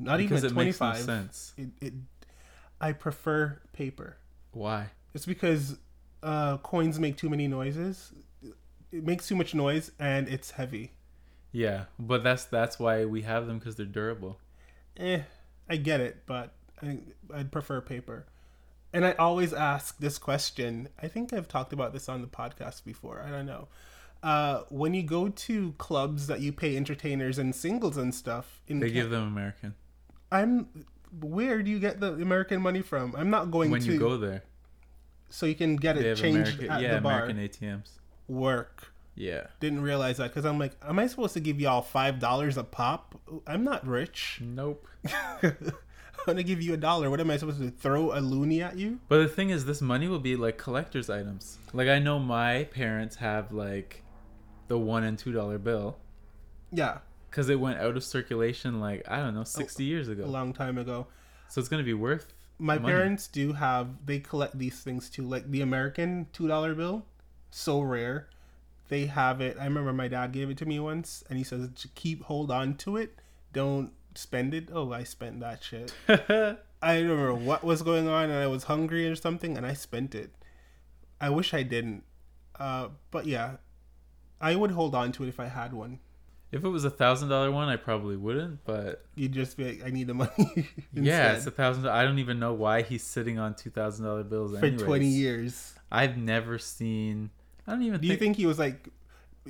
[0.00, 1.02] Not because even twenty makes no five.
[1.02, 1.52] sense.
[1.56, 1.92] it, it
[2.80, 4.16] I prefer paper.
[4.52, 4.90] Why?
[5.14, 5.78] It's because
[6.22, 8.12] uh, coins make too many noises.
[8.90, 10.92] It makes too much noise and it's heavy.
[11.52, 14.38] Yeah, but that's that's why we have them because they're durable.
[14.96, 15.22] Eh,
[15.68, 16.98] I get it, but I
[17.32, 18.26] I'd prefer paper.
[18.92, 20.88] And I always ask this question.
[21.02, 23.22] I think I've talked about this on the podcast before.
[23.26, 23.68] I don't know.
[24.22, 28.80] Uh, when you go to clubs that you pay entertainers and singles and stuff, in
[28.80, 29.74] They give them American
[30.32, 30.68] I'm.
[31.20, 33.14] Where do you get the American money from?
[33.16, 33.86] I'm not going when to.
[33.86, 34.42] When you go there.
[35.30, 37.24] so you can get it changed American, at yeah, the bar.
[37.24, 37.90] American ATMs.
[38.28, 38.92] Work.
[39.14, 39.46] Yeah.
[39.58, 42.64] Didn't realize that because I'm like, am I supposed to give y'all five dollars a
[42.64, 43.20] pop?
[43.46, 44.40] I'm not rich.
[44.42, 44.86] Nope.
[45.42, 45.54] I'm
[46.26, 47.10] gonna give you a dollar.
[47.10, 49.00] What am I supposed to throw a loonie at you?
[49.08, 51.58] But the thing is, this money will be like collector's items.
[51.72, 54.02] Like I know my parents have like
[54.68, 55.96] the one and two dollar bill
[56.70, 56.98] Yeah,
[57.30, 60.52] because it went out of circulation like I don't know sixty years ago, a long
[60.52, 61.06] time ago.
[61.48, 62.34] So it's gonna be worth.
[62.58, 62.92] My money.
[62.92, 64.04] parents do have.
[64.04, 67.06] They collect these things too, like the American two dollar bill.
[67.50, 68.28] So rare.
[68.88, 69.56] They have it.
[69.60, 72.50] I remember my dad gave it to me once, and he says, "J- "Keep hold
[72.50, 73.20] on to it.
[73.52, 75.92] Don't spend it." Oh, I spent that shit.
[76.08, 79.74] I don't remember what was going on, and I was hungry or something, and I
[79.74, 80.30] spent it.
[81.20, 82.04] I wish I didn't,
[82.58, 83.56] uh, but yeah,
[84.40, 85.98] I would hold on to it if I had one.
[86.50, 88.64] If it was a thousand dollar one, I probably wouldn't.
[88.64, 91.86] But You'd just be like, "I need the money." yeah, it's a thousand.
[91.88, 94.52] I don't even know why he's sitting on two thousand dollar bills.
[94.58, 94.82] for anyways.
[94.82, 95.74] twenty years.
[95.90, 97.30] I've never seen.
[97.66, 97.92] I don't even.
[97.94, 98.88] Think Do you think, think he was like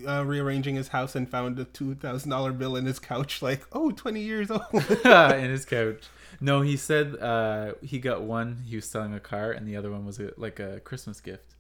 [0.07, 3.43] uh, rearranging his house and found a two thousand dollar bill in his couch?
[3.49, 4.63] Like, oh, 20 years old.
[4.73, 6.03] in his couch.
[6.41, 8.63] No, he said uh, he got one.
[8.67, 11.55] He was selling a car, and the other one was a, like a Christmas gift.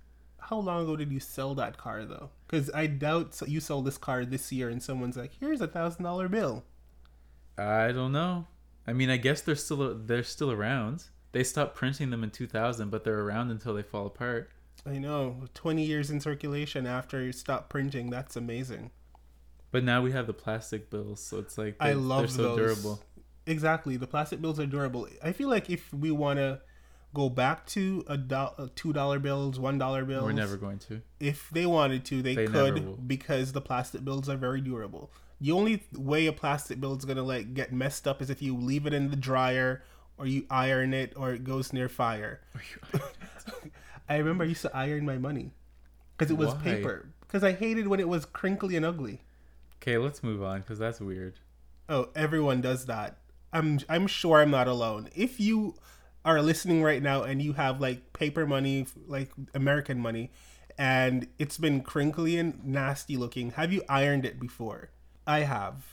[0.49, 2.31] How long ago did you sell that car though?
[2.47, 6.05] Because I doubt you sold this car this year and someone's like, here's a thousand
[6.05, 6.65] dollar bill.
[7.59, 8.47] I don't know.
[8.87, 11.05] I mean, I guess they're still they're still around.
[11.33, 14.51] They stopped printing them in 2000, but they're around until they fall apart.
[14.87, 18.09] I know, 20 years in circulation after you stop printing.
[18.09, 18.91] That's amazing.
[19.71, 22.43] But now we have the plastic bills, so it's like I they're, love they're so
[22.43, 22.57] those.
[22.57, 23.01] durable.
[23.47, 23.99] Exactly.
[23.99, 25.09] The plastic bills are durable.
[25.23, 26.63] I feel like if we want to
[27.15, 31.03] go back to a do- two dollar bills, one dollar bills, We're never going to.
[31.21, 35.11] if they wanted to, they, They could because the plastic bills are very durable.
[35.41, 38.57] The only way a plastic bill is gonna like get messed up is if you
[38.57, 39.83] leave it in the dryer
[40.17, 42.41] or you iron it or it goes near fire.
[44.09, 45.53] I remember I used to iron my money
[46.17, 46.63] because it was Why?
[46.63, 47.09] paper.
[47.21, 49.21] Because I hated when it was crinkly and ugly.
[49.81, 51.39] Okay, let's move on because that's weird.
[51.89, 53.19] Oh, everyone does that.
[53.53, 55.09] I'm I'm sure I'm not alone.
[55.15, 55.75] If you
[56.25, 60.31] are listening right now and you have like paper money, like American money,
[60.77, 64.91] and it's been crinkly and nasty looking, have you ironed it before?
[65.27, 65.85] I have.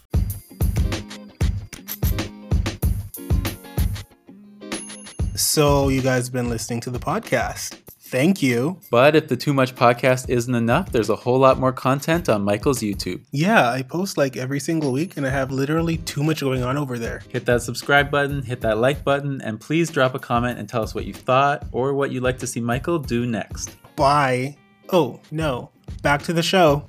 [5.35, 7.77] So you guys been listening to the podcast.
[8.07, 8.79] Thank you.
[8.91, 12.43] But if the Too Much podcast isn't enough, there's a whole lot more content on
[12.43, 13.25] Michael's YouTube.
[13.31, 16.77] Yeah, I post like every single week and I have literally too much going on
[16.77, 17.23] over there.
[17.29, 20.83] Hit that subscribe button, hit that like button, and please drop a comment and tell
[20.83, 23.75] us what you thought or what you'd like to see Michael do next.
[23.95, 24.55] Bye.
[24.89, 25.71] Oh, no.
[26.03, 26.87] Back to the show.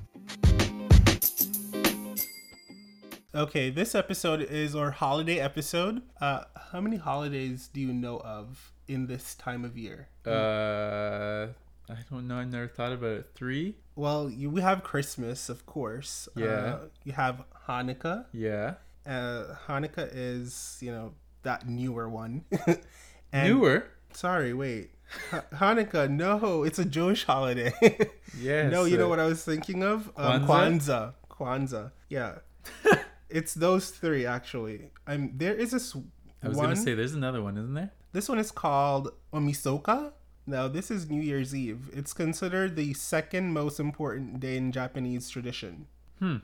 [3.33, 6.03] Okay, this episode is our holiday episode.
[6.21, 10.09] Uh, how many holidays do you know of in this time of year?
[10.25, 11.47] Uh,
[11.89, 12.35] I don't know.
[12.35, 13.29] I never thought about it.
[13.35, 13.75] Three?
[13.95, 16.29] Well, you we have Christmas, of course.
[16.35, 16.45] Yeah.
[16.45, 18.25] Uh, you have Hanukkah.
[18.33, 18.75] Yeah.
[19.05, 22.43] Uh, Hanukkah is, you know, that newer one.
[23.31, 23.87] and, Newer?
[24.13, 24.91] Sorry, wait.
[25.31, 27.73] Ha- Hanukkah, no, it's a Jewish holiday.
[28.39, 28.71] Yes.
[28.71, 30.11] No, you know uh, what I was thinking of?
[30.17, 30.47] Um, Kwanzaa?
[30.47, 31.13] Kwanzaa.
[31.31, 31.91] Kwanzaa.
[32.09, 32.39] Yeah.
[33.29, 34.91] it's those three actually.
[35.07, 35.95] I'm there is this
[36.43, 36.65] I was one.
[36.65, 37.91] gonna say there's another one, isn't there?
[38.17, 40.11] This one is called Omisoka.
[40.47, 41.91] Now this is New Year's Eve.
[41.93, 45.85] It's considered the second most important day in Japanese tradition.
[46.17, 46.37] Hmm.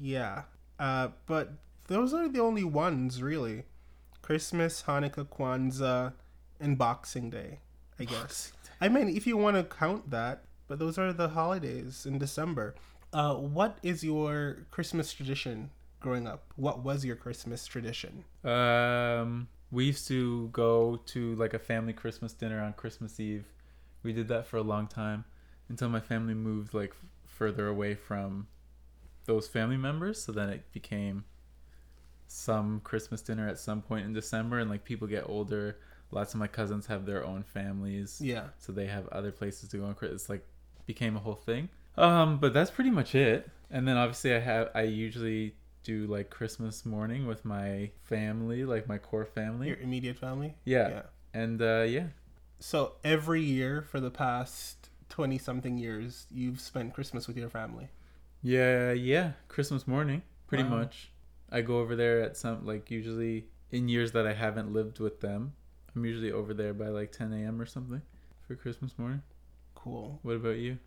[0.00, 0.44] Yeah.
[0.78, 1.52] Uh, but
[1.88, 3.64] those are the only ones really.
[4.22, 6.14] Christmas, Hanukkah, Kwanzaa,
[6.58, 7.58] and Boxing Day.
[7.98, 8.52] I guess.
[8.80, 12.76] I mean, if you want to count that, but those are the holidays in December.
[13.12, 15.68] Uh, what is your Christmas tradition
[16.00, 16.54] growing up?
[16.56, 18.24] What was your Christmas tradition?
[18.42, 23.46] Um, we used to go to like a family Christmas dinner on Christmas Eve.
[24.02, 25.24] We did that for a long time
[25.68, 28.46] until my family moved like f- further away from
[29.26, 30.22] those family members.
[30.22, 31.24] So then it became
[32.26, 35.78] some Christmas dinner at some point in December, and like people get older.
[36.12, 38.48] Lots of my cousins have their own families, Yeah.
[38.58, 39.84] so they have other places to go.
[39.84, 40.22] on Christmas.
[40.22, 40.44] It's like
[40.86, 41.68] became a whole thing.
[41.96, 43.48] Um, but that's pretty much it.
[43.70, 48.86] And then obviously I have I usually do like Christmas morning with my family, like
[48.88, 49.68] my core family.
[49.68, 50.54] Your immediate family?
[50.64, 50.88] Yeah.
[50.88, 51.02] yeah.
[51.32, 52.08] And uh, yeah,
[52.58, 57.88] So every year for the past 20 something years, you've spent Christmas with your family.
[58.42, 59.32] yeah, yeah.
[59.48, 60.70] Christmas morning, pretty Wow.
[60.80, 61.10] much.
[61.50, 65.20] I go over there at some like usually in years that I haven't lived with
[65.20, 65.52] them.
[65.94, 67.60] I'm usually over there by like 10 a.m.
[67.60, 68.02] or something
[68.46, 69.22] for Christmas morning.
[69.74, 70.18] Cool.
[70.22, 70.78] What about you?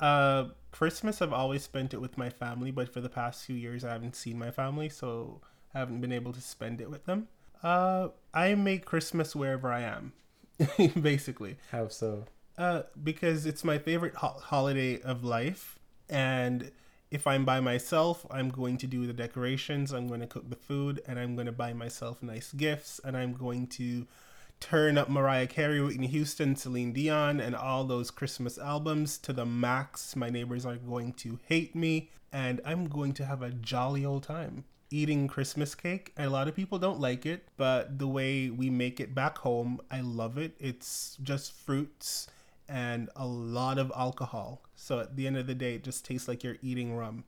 [0.00, 3.84] Uh, Christmas, I've always spent it with my family, but for the past few years,
[3.84, 5.40] I haven't seen my family, so
[5.74, 7.28] I haven't been able to spend it with them.
[7.62, 10.12] Uh, I make Christmas wherever I am,
[11.00, 11.56] basically.
[11.72, 12.24] How so?
[12.56, 16.70] Uh, because it's my favorite ho- holiday of life, and
[17.10, 20.56] if I'm by myself, I'm going to do the decorations, I'm going to cook the
[20.56, 24.06] food, and I'm going to buy myself nice gifts, and I'm going to
[24.60, 29.46] turn up Mariah Carey, Whitney Houston, Celine Dion, and all those Christmas albums to the
[29.46, 30.16] max.
[30.16, 34.24] My neighbors are going to hate me, and I'm going to have a jolly old
[34.24, 36.12] time eating Christmas cake.
[36.16, 39.80] A lot of people don't like it, but the way we make it back home,
[39.90, 40.54] I love it.
[40.58, 42.28] It's just fruits
[42.68, 44.62] and a lot of alcohol.
[44.76, 47.24] So at the end of the day, it just tastes like you're eating rum.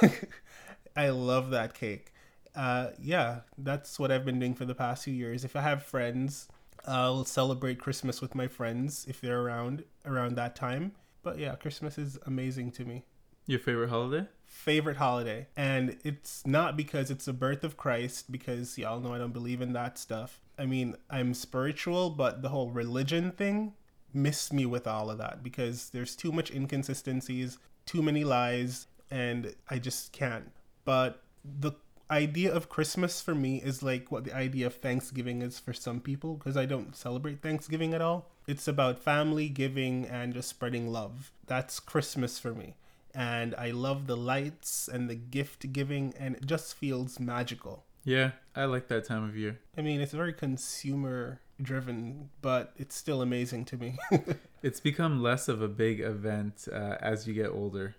[0.96, 2.11] I love that cake.
[2.54, 5.44] Uh, yeah, that's what I've been doing for the past few years.
[5.44, 6.48] If I have friends,
[6.86, 10.92] I'll celebrate Christmas with my friends if they're around around that time.
[11.22, 13.04] But yeah, Christmas is amazing to me.
[13.46, 14.28] Your favorite holiday?
[14.44, 15.46] Favorite holiday.
[15.56, 19.60] And it's not because it's the birth of Christ, because y'all know I don't believe
[19.60, 20.40] in that stuff.
[20.58, 23.72] I mean, I'm spiritual, but the whole religion thing
[24.14, 29.54] miss me with all of that because there's too much inconsistencies, too many lies, and
[29.70, 30.52] I just can't.
[30.84, 31.72] But the
[32.12, 35.98] idea of Christmas for me is like what the idea of Thanksgiving is for some
[35.98, 38.30] people because I don't celebrate Thanksgiving at all.
[38.46, 41.32] It's about family, giving, and just spreading love.
[41.46, 42.76] That's Christmas for me.
[43.14, 47.84] And I love the lights and the gift giving, and it just feels magical.
[48.04, 49.60] Yeah, I like that time of year.
[49.76, 53.98] I mean, it's very consumer driven, but it's still amazing to me.
[54.62, 57.94] it's become less of a big event uh, as you get older.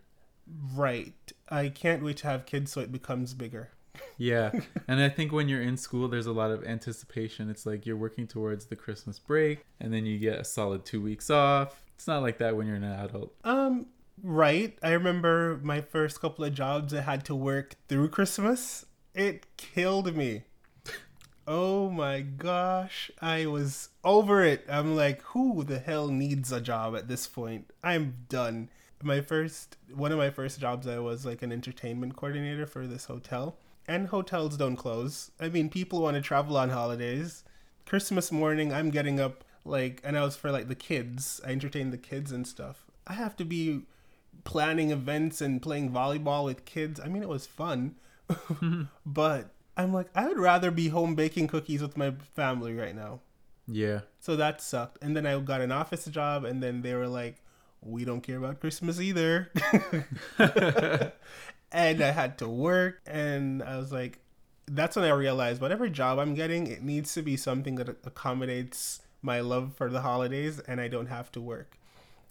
[0.76, 1.14] Right.
[1.50, 3.70] I can't wait to have kids so it becomes bigger.
[4.18, 4.52] Yeah.
[4.88, 7.50] And I think when you're in school, there's a lot of anticipation.
[7.50, 11.02] It's like you're working towards the Christmas break and then you get a solid two
[11.02, 11.84] weeks off.
[11.96, 13.34] It's not like that when you're an adult.
[13.44, 13.88] Um,
[14.22, 14.78] right.
[14.82, 18.86] I remember my first couple of jobs, I had to work through Christmas.
[19.14, 20.44] It killed me.
[21.46, 24.66] Oh my gosh, I was over it.
[24.70, 27.70] I'm like, who the hell needs a job at this point?
[27.84, 28.70] I'm done.
[29.02, 33.06] My first, one of my first jobs, I was like an entertainment coordinator for this
[33.06, 33.58] hotel.
[33.88, 35.32] And hotels don't close.
[35.40, 37.44] I mean, people want to travel on holidays.
[37.86, 41.42] Christmas morning, I'm getting up like, and I was for like the kids.
[41.46, 42.86] I entertain the kids and stuff.
[43.06, 43.82] I have to be
[44.44, 47.00] planning events and playing volleyball with kids.
[47.00, 47.96] I mean, it was fun,
[49.06, 53.20] but I'm like, I would rather be home baking cookies with my family right now.
[53.68, 54.02] Yeah.
[54.20, 55.02] So that sucked.
[55.02, 57.38] And then I got an office job, and then they were like,
[57.82, 59.52] we don't care about Christmas either.
[61.74, 64.20] and I had to work, and I was like,
[64.66, 69.02] that's when I realized whatever job I'm getting, it needs to be something that accommodates
[69.22, 71.78] my love for the holidays, and I don't have to work.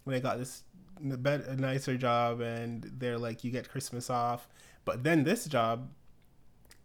[0.05, 0.63] When I got this
[0.99, 4.47] a nicer job, and they're like, you get Christmas off.
[4.85, 5.89] But then this job,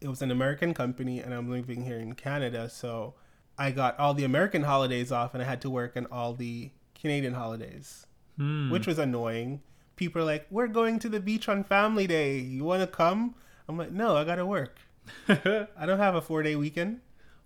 [0.01, 3.15] it was an American company and I'm living here in Canada, so
[3.57, 6.71] I got all the American holidays off and I had to work on all the
[7.01, 8.71] Canadian holidays, hmm.
[8.71, 9.63] which was annoying.
[9.99, 12.39] People are like, "We're going to the beach on Family Day.
[12.39, 13.35] You want to come?"
[13.69, 14.79] I'm like, "No, I got to work.
[15.29, 17.01] I don't have a 4-day weekend."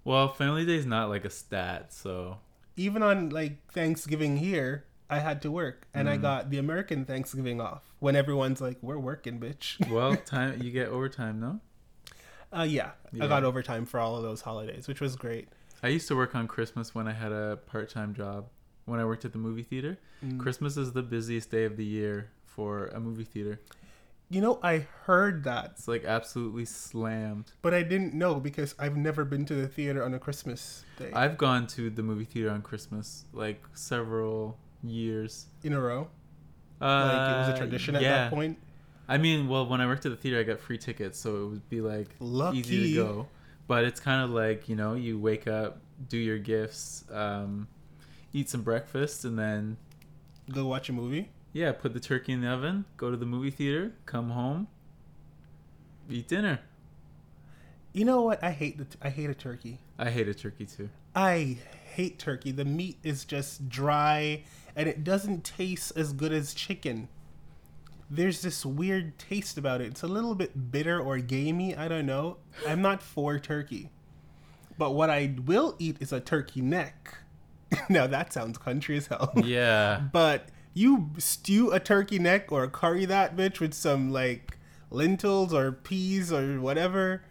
[0.04, 2.38] Well, Family Day is not like a stat, so
[2.76, 6.12] even on like Thanksgiving here, I had to work, and mm.
[6.12, 10.70] I got the American Thanksgiving off when everyone's like, "We're working, bitch." well, time you
[10.70, 11.60] get overtime, no?
[12.54, 15.48] Uh, yeah, yeah, I got overtime for all of those holidays, which was great.
[15.82, 18.48] I used to work on Christmas when I had a part-time job.
[18.84, 20.38] When I worked at the movie theater, mm.
[20.40, 23.60] Christmas is the busiest day of the year for a movie theater.
[24.28, 25.72] You know, I heard that.
[25.72, 27.52] It's like absolutely slammed.
[27.60, 31.10] But I didn't know because I've never been to the theater on a Christmas day.
[31.12, 36.08] I've gone to the movie theater on Christmas like several years in a row.
[36.80, 38.10] Uh, like it was a tradition at yeah.
[38.10, 38.58] that point.
[39.08, 41.46] I mean, well, when I worked at the theater, I got free tickets, so it
[41.48, 42.60] would be like Lucky.
[42.60, 43.28] easy to go.
[43.66, 47.68] But it's kind of like you know, you wake up, do your gifts, um,
[48.32, 49.76] eat some breakfast, and then
[50.50, 51.30] go watch a movie.
[51.52, 54.68] Yeah, put the turkey in the oven, go to the movie theater, come home,
[56.08, 56.60] eat dinner.
[57.92, 58.42] You know what?
[58.42, 59.78] I hate the t- I hate a turkey.
[59.98, 60.88] I hate a turkey too.
[61.14, 61.58] I
[61.94, 62.52] hate turkey.
[62.52, 64.44] The meat is just dry
[64.74, 67.08] and it doesn't taste as good as chicken
[68.12, 69.86] there's this weird taste about it.
[69.86, 71.74] It's a little bit bitter or gamey.
[71.74, 72.36] I don't know.
[72.68, 73.88] I'm not for turkey.
[74.76, 77.18] But what I will eat is a turkey neck.
[77.88, 79.32] now that sounds country as hell.
[79.42, 80.02] Yeah.
[80.12, 84.58] but you stew a turkey neck or curry that bitch with some like
[84.90, 87.22] lentils or peas or whatever.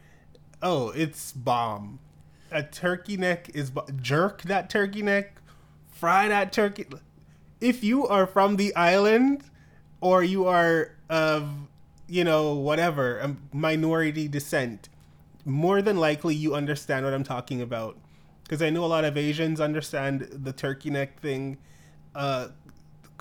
[0.61, 1.99] Oh, it's bomb.
[2.51, 5.41] A turkey neck is bo- jerk that turkey neck,
[5.89, 6.85] fry that turkey.
[7.59, 9.43] If you are from the island,
[10.01, 11.47] or you are of,
[12.07, 14.89] you know, whatever, a minority descent,
[15.45, 17.97] more than likely you understand what I'm talking about.
[18.43, 21.57] Because I know a lot of Asians understand the turkey neck thing.
[22.13, 22.49] Uh,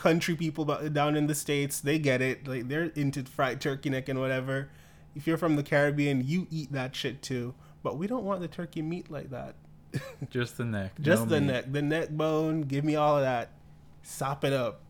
[0.01, 2.49] country people down in the states, they get it.
[2.49, 4.71] Like they're into fried turkey neck and whatever.
[5.15, 7.55] If you're from the Caribbean, you eat that shit too.
[7.83, 9.57] But we don't want the turkey meat like that.
[10.31, 10.93] Just the neck.
[11.01, 11.47] Just no the meat.
[11.53, 12.63] neck, the neck bone.
[12.63, 13.51] Give me all of that.
[14.03, 14.81] Sop it up.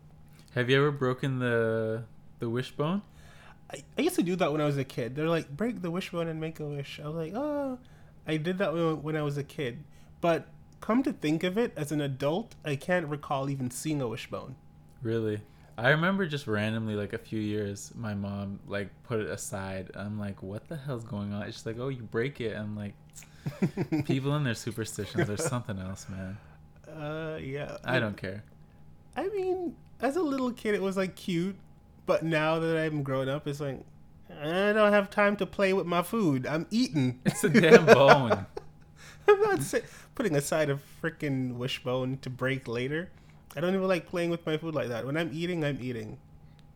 [0.55, 2.05] Have you ever broken the
[2.39, 3.01] the wishbone?
[3.69, 5.15] I, I used to do that when I was a kid.
[5.15, 7.01] They're like, break the wishbone and make a wish.
[7.03, 7.79] I was like, oh,
[8.25, 9.83] I did that when, when I was a kid.
[10.21, 10.47] But
[10.79, 14.55] come to think of it, as an adult, I can't recall even seeing a wishbone.
[15.01, 15.41] Really?
[15.77, 19.91] I remember just randomly, like a few years, my mom like put it aside.
[19.95, 21.45] I'm like, what the hell's going on?
[21.47, 22.55] She's like, oh, you break it.
[22.55, 22.93] I'm like,
[24.05, 26.37] people and their superstitions are something else, man.
[26.87, 27.77] Uh, yeah.
[27.83, 28.43] I don't care.
[29.15, 31.55] I mean, as a little kid, it was like cute.
[32.05, 33.79] But now that I'm grown up, it's like,
[34.41, 36.45] I don't have time to play with my food.
[36.45, 37.19] I'm eating.
[37.25, 38.45] It's a damn bone.
[39.27, 39.83] I'm not say,
[40.15, 43.09] putting aside a freaking wishbone to break later.
[43.55, 45.05] I don't even like playing with my food like that.
[45.05, 46.17] When I'm eating, I'm eating.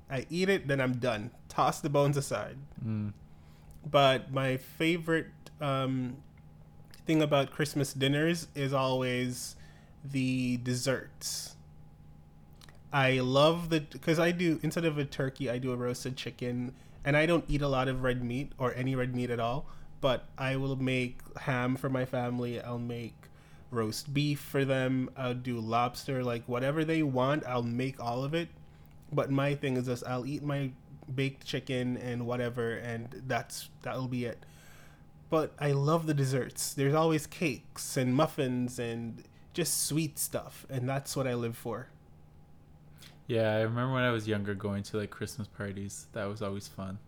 [0.10, 1.32] I eat it, then I'm done.
[1.50, 2.58] Toss the bones aside.
[2.86, 3.14] Mm.
[3.90, 5.28] But my favorite
[5.62, 6.18] um,
[7.06, 9.56] thing about Christmas dinners is always
[10.04, 11.56] the desserts.
[12.92, 16.74] I love the because I do instead of a turkey, I do a roasted chicken,
[17.04, 19.66] and I don't eat a lot of red meat or any red meat at all.
[20.02, 22.62] But I will make ham for my family.
[22.62, 23.16] I'll make
[23.72, 25.10] roast beef for them.
[25.18, 27.46] I'll do lobster, like whatever they want.
[27.46, 28.50] I'll make all of it.
[29.12, 30.72] But my thing is just I'll eat my
[31.14, 34.46] baked chicken and whatever, and that's that'll be it.
[35.30, 36.74] But I love the desserts.
[36.74, 41.90] There's always cakes and muffins and just sweet stuff, and that's what I live for.
[43.28, 46.08] Yeah, I remember when I was younger going to like Christmas parties.
[46.14, 47.00] That was always fun.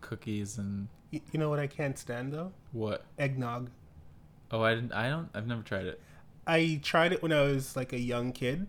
[0.00, 2.52] Cookies and You know what I can't stand though?
[2.72, 3.04] what?
[3.18, 3.70] Eggnog.
[4.52, 4.92] Oh, I didn't.
[4.92, 5.28] I don't.
[5.34, 6.00] I've never tried it.
[6.46, 8.66] I tried it when I was like a young kid,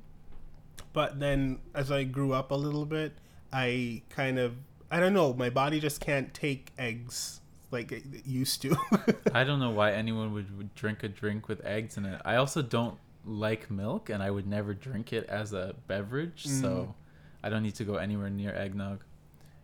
[0.93, 3.13] but then as I grew up a little bit,
[3.51, 4.55] I kind of
[4.89, 8.77] I don't know, my body just can't take eggs like it used to.
[9.34, 12.21] I don't know why anyone would, would drink a drink with eggs in it.
[12.23, 16.43] I also don't like milk, and I would never drink it as a beverage.
[16.43, 16.61] Mm.
[16.61, 16.95] So
[17.43, 19.03] I don't need to go anywhere near eggnog.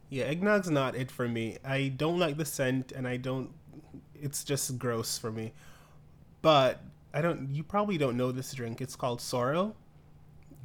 [0.10, 1.60] yeah, eggnog's not it for me.
[1.64, 3.52] I don't like the scent and I don't
[4.22, 5.54] it's just gross for me.
[6.42, 6.82] But
[7.14, 8.82] I don't you probably don't know this drink.
[8.82, 9.76] It's called sorrel.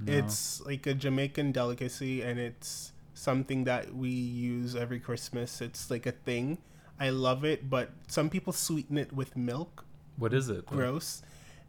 [0.01, 0.13] No.
[0.13, 5.61] It's like a Jamaican delicacy, and it's something that we use every Christmas.
[5.61, 6.59] It's like a thing.
[6.99, 9.85] I love it, but some people sweeten it with milk.
[10.17, 10.67] what is it?
[10.69, 10.77] though?
[10.77, 11.23] Gross.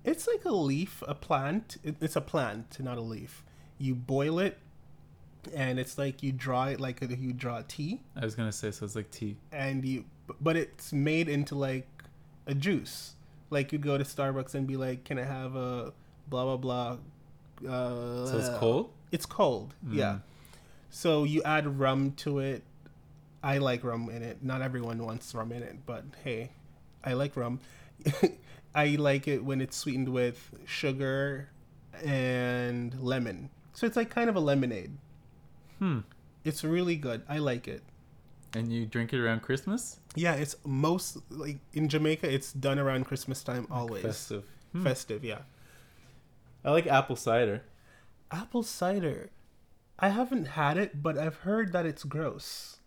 [0.04, 1.78] It's like a leaf, a plant.
[1.84, 3.44] It's a plant, not a leaf.
[3.80, 4.60] You boil it,
[5.54, 8.86] and it's like you draw it like you draw tea, I was gonna say so.
[8.86, 9.38] It's like tea.
[9.52, 10.06] and you,
[10.42, 11.88] but it's made into like
[12.48, 13.16] a juice.
[13.50, 15.94] Like you'd go to Starbucks and be like, "Can I have a
[16.30, 16.98] blah blah blah?"
[17.68, 18.90] Uh, So it's cold.
[19.12, 20.14] it's cold, yeah.
[20.14, 20.22] Mm.
[20.90, 22.64] So you add rum to it.
[23.44, 24.44] I like rum in it.
[24.44, 26.52] Not everyone wants rum in it, but hey,
[27.04, 27.60] I like rum.
[28.76, 31.50] I like it when it's sweetened with sugar
[32.04, 33.50] and lemon.
[33.74, 34.98] So it's like kind of a lemonade.
[35.80, 36.00] Hmm.
[36.44, 37.22] It's really good.
[37.30, 37.84] I like it.
[38.56, 40.00] And you drink it around Christmas?
[40.16, 42.34] Yeah, it's most like in Jamaica.
[42.34, 44.02] It's done around Christmas time always.
[44.02, 44.46] Festive.
[44.72, 44.84] Hmm.
[44.84, 45.40] Festive, yeah.
[46.64, 47.64] I like apple cider.
[48.32, 49.30] Apple cider.
[50.00, 52.78] I haven't had it, but I've heard that it's gross.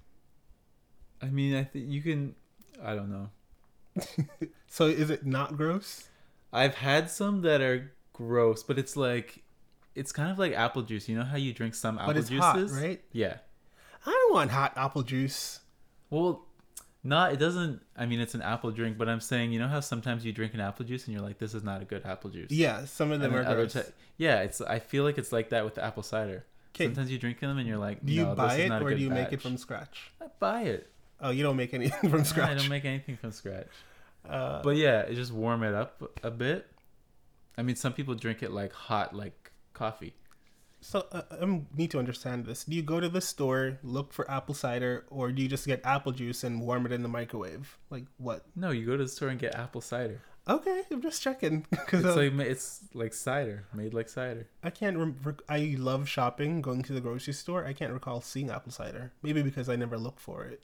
[1.22, 2.34] I mean, I think you can.
[2.82, 3.30] I don't know.
[4.68, 6.08] So is it not gross?
[6.52, 9.42] I've had some that are gross, but it's like,
[9.94, 11.08] it's kind of like apple juice.
[11.08, 12.72] You know how you drink some apple but it's juices?
[12.72, 13.02] hot, right?
[13.12, 13.38] Yeah.
[14.06, 15.60] I don't want hot apple juice.
[16.10, 16.44] Well,
[17.04, 17.32] not.
[17.32, 17.80] It doesn't.
[17.96, 20.54] I mean, it's an apple drink, but I'm saying, you know how sometimes you drink
[20.54, 22.50] an apple juice and you're like, this is not a good apple juice.
[22.50, 23.72] Yeah, some of them then are gross.
[23.74, 24.60] ti- yeah, it's.
[24.60, 26.44] I feel like it's like that with the apple cider.
[26.74, 26.84] 'Kay.
[26.86, 29.10] Sometimes you drink them and you're like, do you no, buy it or do you
[29.10, 30.10] make it from scratch?
[30.20, 30.90] I buy it.
[31.20, 32.50] Oh, you don't make anything from scratch.
[32.50, 33.66] I don't make anything from scratch.
[34.28, 36.66] uh, But yeah, it just warm it up a bit.
[37.56, 40.14] I mean, some people drink it like hot, like coffee.
[40.80, 42.64] So uh, I need to understand this.
[42.64, 45.80] Do you go to the store, look for apple cider, or do you just get
[45.84, 47.78] apple juice and warm it in the microwave?
[47.90, 48.44] Like what?
[48.54, 50.20] No, you go to the store and get apple cider.
[50.48, 54.48] Okay, I'm just checking because It's like it's like cider, made like cider.
[54.62, 54.96] I can't.
[54.96, 57.66] Rem- I love shopping, going to the grocery store.
[57.66, 59.12] I can't recall seeing apple cider.
[59.22, 60.62] Maybe because I never look for it.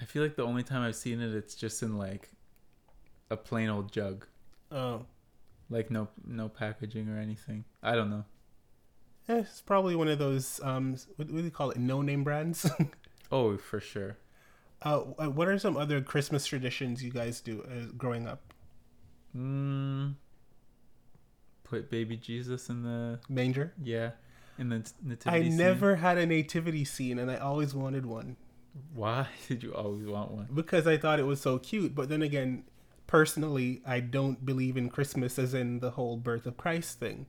[0.00, 2.30] I feel like the only time I've seen it, it's just in like
[3.30, 4.26] a plain old jug,
[4.72, 5.04] Oh,
[5.68, 7.64] like no no packaging or anything.
[7.82, 8.24] I don't know.
[9.28, 11.78] Eh, it's probably one of those um, what, what do you call it?
[11.78, 12.68] No name brands.
[13.30, 14.16] Oh, for sure.
[14.80, 18.54] uh, what are some other Christmas traditions you guys do uh, growing up?
[19.36, 20.14] Mm,
[21.64, 23.74] put baby Jesus in the Manger.
[23.82, 24.12] yeah
[24.58, 25.48] in the I nativity.
[25.50, 25.56] scene.
[25.58, 28.36] never had a nativity scene, and I always wanted one
[28.94, 30.48] Why did you always want one?
[30.54, 31.94] because I thought it was so cute.
[31.94, 32.64] But then again,
[33.06, 37.26] personally, I don't believe in Christmas as in the whole birth of Christ thing,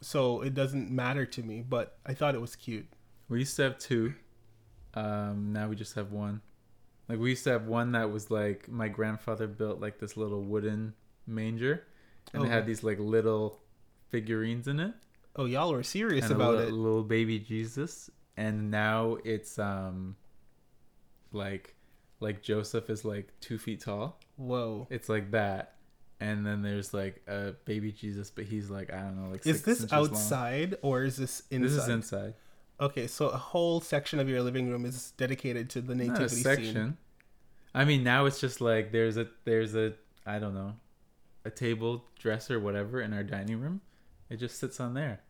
[0.00, 1.62] so it doesn't matter to me.
[1.62, 2.86] But I thought it was cute.
[3.28, 4.14] We used to have two.
[4.94, 6.40] Um, now we just have one.
[7.08, 10.42] Like we used to have one that was like my grandfather built like this little
[10.42, 10.94] wooden
[11.26, 11.84] manger,
[12.32, 13.60] and it had these like little
[14.08, 14.94] figurines in it,
[15.38, 16.72] Oh, y'all were serious about little, it.
[16.72, 18.10] little baby Jesus.
[18.38, 20.16] And now it's um,
[21.30, 21.74] like,
[22.20, 24.18] like Joseph is like two feet tall.
[24.36, 24.86] Whoa.
[24.90, 25.74] It's like that,
[26.20, 29.56] and then there's like a baby Jesus, but he's like I don't know, like Is
[29.56, 30.00] six this inches long.
[30.10, 31.68] outside or is this inside?
[31.68, 32.34] This is inside.
[32.80, 36.26] Okay, so a whole section of your living room is dedicated to the nativity Not
[36.26, 36.74] a section.
[36.74, 36.96] scene.
[37.74, 39.94] I mean, now it's just like there's a there's a
[40.26, 40.74] I don't know,
[41.44, 43.80] a table, dresser, whatever in our dining room.
[44.28, 45.20] It just sits on there,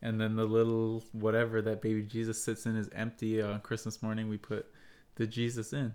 [0.00, 3.42] and then the little whatever that baby Jesus sits in is empty.
[3.42, 4.66] On Christmas morning, we put
[5.16, 5.94] the Jesus in.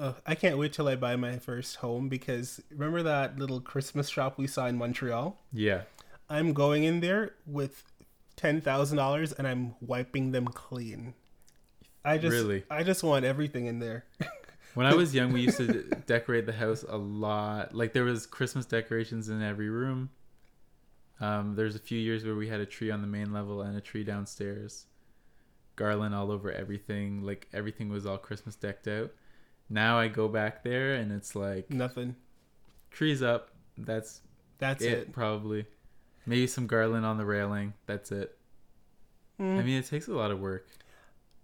[0.00, 4.08] Ugh, I can't wait till I buy my first home because remember that little Christmas
[4.08, 5.38] shop we saw in Montreal?
[5.52, 5.82] Yeah,
[6.30, 7.84] I'm going in there with
[8.34, 11.12] ten thousand dollars and I'm wiping them clean.
[12.02, 12.64] I just Really?
[12.70, 14.06] I just want everything in there.
[14.74, 17.74] when I was young, we used to decorate the house a lot.
[17.74, 20.08] Like there was Christmas decorations in every room.
[21.20, 23.76] Um, there's a few years where we had a tree on the main level and
[23.76, 24.86] a tree downstairs.
[25.76, 27.22] Garland all over everything.
[27.22, 29.12] Like everything was all Christmas decked out.
[29.70, 32.16] Now I go back there and it's like Nothing.
[32.90, 33.50] trees up.
[33.78, 34.20] That's
[34.58, 35.12] That's it, it.
[35.12, 35.64] probably.
[36.26, 37.74] Maybe some garland on the railing.
[37.86, 38.36] That's it.
[39.40, 39.58] Mm.
[39.58, 40.66] I mean, it takes a lot of work.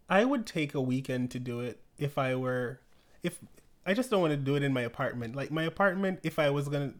[0.09, 2.81] I would take a weekend to do it if I were
[3.22, 3.39] if
[3.85, 5.35] I just don't want to do it in my apartment.
[5.35, 6.97] Like my apartment if I was going to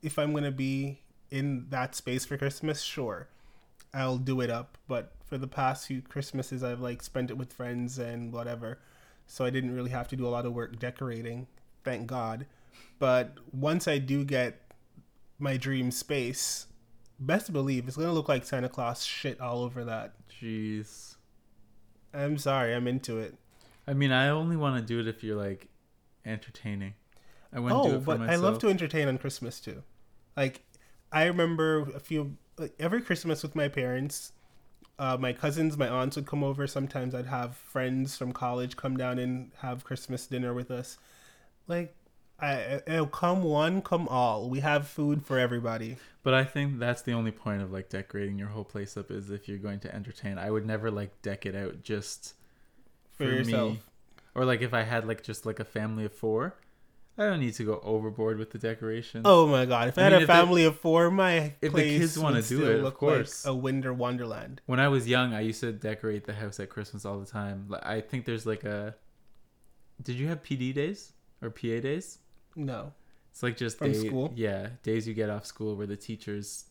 [0.00, 1.00] if I'm to be
[1.30, 3.28] in that space for Christmas, sure.
[3.92, 7.52] I'll do it up, but for the past few Christmases I've like spent it with
[7.52, 8.78] friends and whatever.
[9.28, 11.46] So I didn't really have to do a lot of work decorating,
[11.84, 12.46] thank God.
[12.98, 14.60] But once I do get
[15.38, 16.66] my dream space,
[17.20, 20.14] best believe it's to look like Santa Claus shit all over that.
[20.28, 21.16] Jeez.
[22.12, 23.34] I'm sorry, I'm into it.
[23.86, 25.68] I mean, I only want to do it if you're like
[26.24, 26.94] entertaining.
[27.52, 28.38] I wouldn't do Oh, it for but myself.
[28.38, 29.82] I love to entertain on Christmas too.
[30.36, 30.62] Like,
[31.12, 34.32] I remember a few like every Christmas with my parents.
[34.98, 36.66] Uh, my cousins, my aunts would come over.
[36.66, 40.98] Sometimes I'd have friends from college come down and have Christmas dinner with us.
[41.68, 41.94] Like,
[42.40, 44.48] I, I come one, come all.
[44.48, 45.96] We have food for everybody.
[46.22, 49.30] But I think that's the only point of like decorating your whole place up is
[49.30, 50.38] if you're going to entertain.
[50.38, 52.34] I would never like deck it out just
[53.16, 53.78] For yourself.
[54.34, 56.54] Or like if I had like just like a family of four,
[57.18, 59.22] I don't need to go overboard with the decorations.
[59.26, 59.88] Oh my god!
[59.88, 62.18] If I, I had mean, a the- family of four, my if the place kids
[62.18, 63.44] wanna would do it, of course.
[63.44, 64.60] like a winter wonderland.
[64.66, 67.74] When I was young, I used to decorate the house at Christmas all the time.
[67.82, 68.94] I think there's like a.
[70.02, 71.12] Did you have PD days
[71.42, 72.18] or PA days?
[72.54, 72.92] No,
[73.30, 74.32] It's like just From day, school?
[74.36, 76.64] Yeah, days you get off school where the teachers,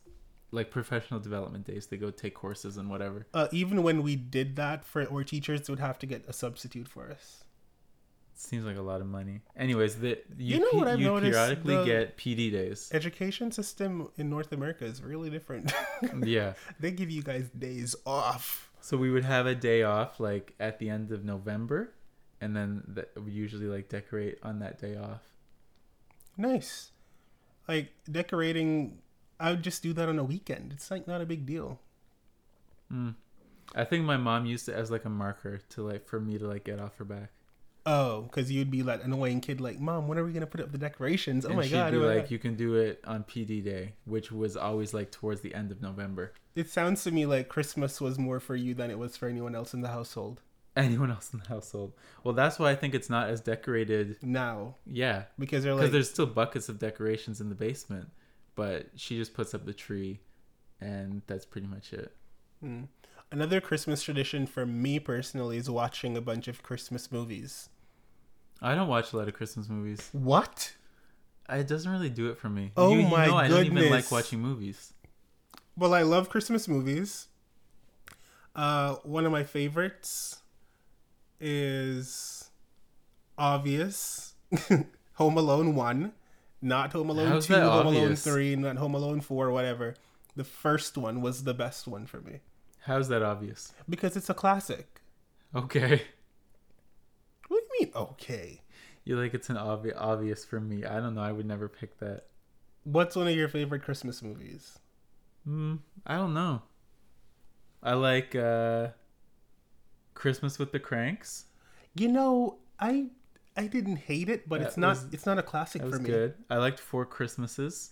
[0.52, 3.28] like professional development days, they go take courses and whatever.
[3.34, 6.88] uh, even when we did that for our teachers would have to get a substitute
[6.88, 7.44] for us.
[8.40, 9.42] Seems like a lot of money.
[9.56, 11.32] Anyways, the you, You know what I've you noticed?
[11.32, 12.88] periodically get PD days.
[12.94, 15.74] Education system in North America is really different.
[16.24, 16.54] yeah.
[16.80, 18.70] they give you guys days off.
[18.80, 21.94] So we would have a day off like at the end of November,
[22.40, 25.24] and then that we usually like decorate on that day off.
[26.38, 26.92] Nice.
[27.68, 29.00] Like decorating,
[29.40, 30.74] I would just do that on a weekend.
[30.74, 31.80] It's like not a big deal.
[32.94, 33.16] Mm.
[33.76, 36.48] I think my mom used it as like a marker to like for me to
[36.48, 37.32] like get off her back.
[37.90, 40.74] Oh, because you'd be that annoying kid, like, "Mom, when are we gonna put up
[40.74, 41.92] the decorations?" Oh and my she'd god!
[41.94, 42.32] be oh like, God.
[42.32, 45.82] you can do it on PD day, which was always like towards the end of
[45.82, 46.34] November.
[46.54, 49.56] It sounds to me like Christmas was more for you than it was for anyone
[49.56, 50.42] else in the household.
[50.76, 51.94] Anyone else in the household?
[52.24, 54.18] Well, that's why I think it's not as decorated.
[54.22, 58.10] Now, Yeah, because they're like, there's still buckets of decorations in the basement,
[58.56, 60.20] but she just puts up the tree,
[60.82, 62.14] and that's pretty much it.
[62.60, 62.84] Hmm.
[63.32, 67.70] another Christmas tradition for me personally is watching a bunch of Christmas movies.
[68.62, 70.10] I don't watch a lot of Christmas movies.
[70.12, 70.74] What?
[71.50, 72.72] It doesn't really do it for me.
[72.76, 74.94] Oh you, you my know I don't even like watching movies.
[75.78, 77.28] Well, I love Christmas movies.
[78.56, 80.42] Uh, one of my favorites
[81.40, 82.50] is
[83.38, 84.34] obvious
[85.14, 86.12] Home Alone 1,
[86.64, 89.94] not Home Alone How's 2, that Home Alone 3, not Home Alone 4, whatever.
[90.36, 92.40] The first one was the best one for me.
[92.82, 93.74] How's that obvious?
[93.88, 95.02] because it's a classic.
[95.56, 96.02] Okay.
[97.80, 97.92] Mean?
[97.96, 98.62] Okay.
[99.06, 100.84] You like it's an obvious obvious for me.
[100.86, 101.22] I don't know.
[101.22, 102.26] I would never pick that.
[102.84, 104.80] What's one of your favorite Christmas movies?
[105.46, 105.76] Hmm.
[106.06, 106.62] I don't know.
[107.82, 108.90] I like uh
[110.14, 111.46] Christmas with the Cranks.
[111.96, 113.08] You know, I
[113.56, 115.98] I didn't hate it, but That it's not was- it's not a classic That for
[115.98, 116.08] was me.
[116.10, 116.34] good.
[116.50, 117.92] I liked Four Christmases,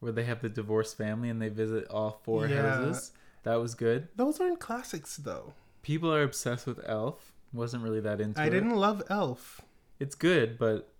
[0.00, 2.62] where they have the divorced family and they visit all four Yeah.
[2.76, 3.12] houses.
[3.44, 4.08] That was good.
[4.16, 5.54] Those aren't classics though.
[5.82, 7.33] People are obsessed with Elf.
[7.54, 8.50] Wasn't really that into I it.
[8.50, 9.60] didn't love Elf.
[10.00, 10.92] It's good, but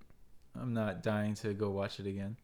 [0.58, 2.36] I'm not dying to go watch it again.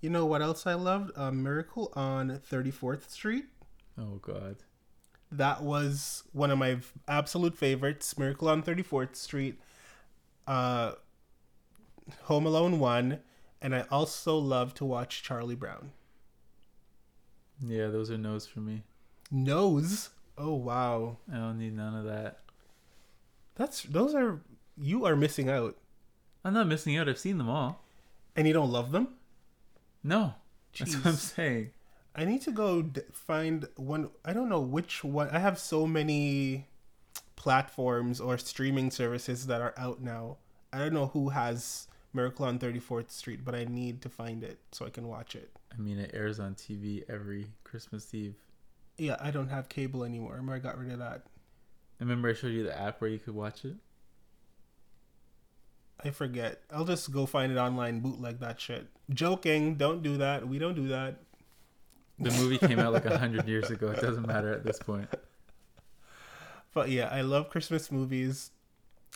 [0.00, 1.10] You know what else I loved?
[1.16, 3.46] A Miracle on 34th Street.
[3.98, 4.56] Oh God.
[5.32, 8.16] That was one of my absolute favorites.
[8.16, 9.60] Miracle on 34th Street.
[10.46, 10.92] Uh,
[12.22, 13.18] Home Alone 1.
[13.62, 15.90] And I also love to watch Charlie Brown.
[17.62, 18.82] Yeah, those are no's for me.
[19.30, 20.08] Nose.
[20.38, 21.18] Oh, wow.
[21.30, 22.38] I don't need none of that.
[23.56, 24.40] That's Those are.
[24.76, 25.76] You are missing out.
[26.44, 27.08] I'm not missing out.
[27.08, 27.84] I've seen them all.
[28.34, 29.08] And you don't love them?
[30.02, 30.34] No,
[30.78, 31.70] that's what I'm saying.
[32.14, 34.10] I need to go d- find one.
[34.24, 35.28] I don't know which one.
[35.30, 36.66] I have so many
[37.36, 40.38] platforms or streaming services that are out now.
[40.72, 44.58] I don't know who has Miracle on 34th Street, but I need to find it
[44.72, 45.50] so I can watch it.
[45.72, 48.34] I mean, it airs on TV every Christmas Eve.
[48.98, 50.42] Yeah, I don't have cable anymore.
[50.52, 51.22] I got rid of that.
[52.00, 53.76] Remember, I showed you the app where you could watch it.
[56.02, 56.62] I forget.
[56.72, 58.88] I'll just go find it online, bootleg that shit.
[59.10, 59.74] Joking.
[59.74, 60.48] Don't do that.
[60.48, 61.18] We don't do that.
[62.18, 63.88] The movie came out like a hundred years ago.
[63.88, 65.08] It doesn't matter at this point.
[66.72, 68.50] But yeah, I love Christmas movies.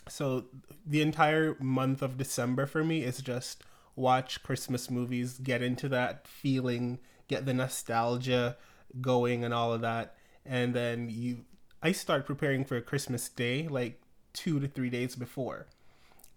[0.07, 0.45] So
[0.85, 3.63] the entire month of December for me is just
[3.95, 8.57] watch Christmas movies, get into that feeling, get the nostalgia
[9.01, 10.15] going and all of that.
[10.45, 11.45] And then you
[11.81, 14.01] I start preparing for Christmas Day like
[14.33, 15.67] 2 to 3 days before.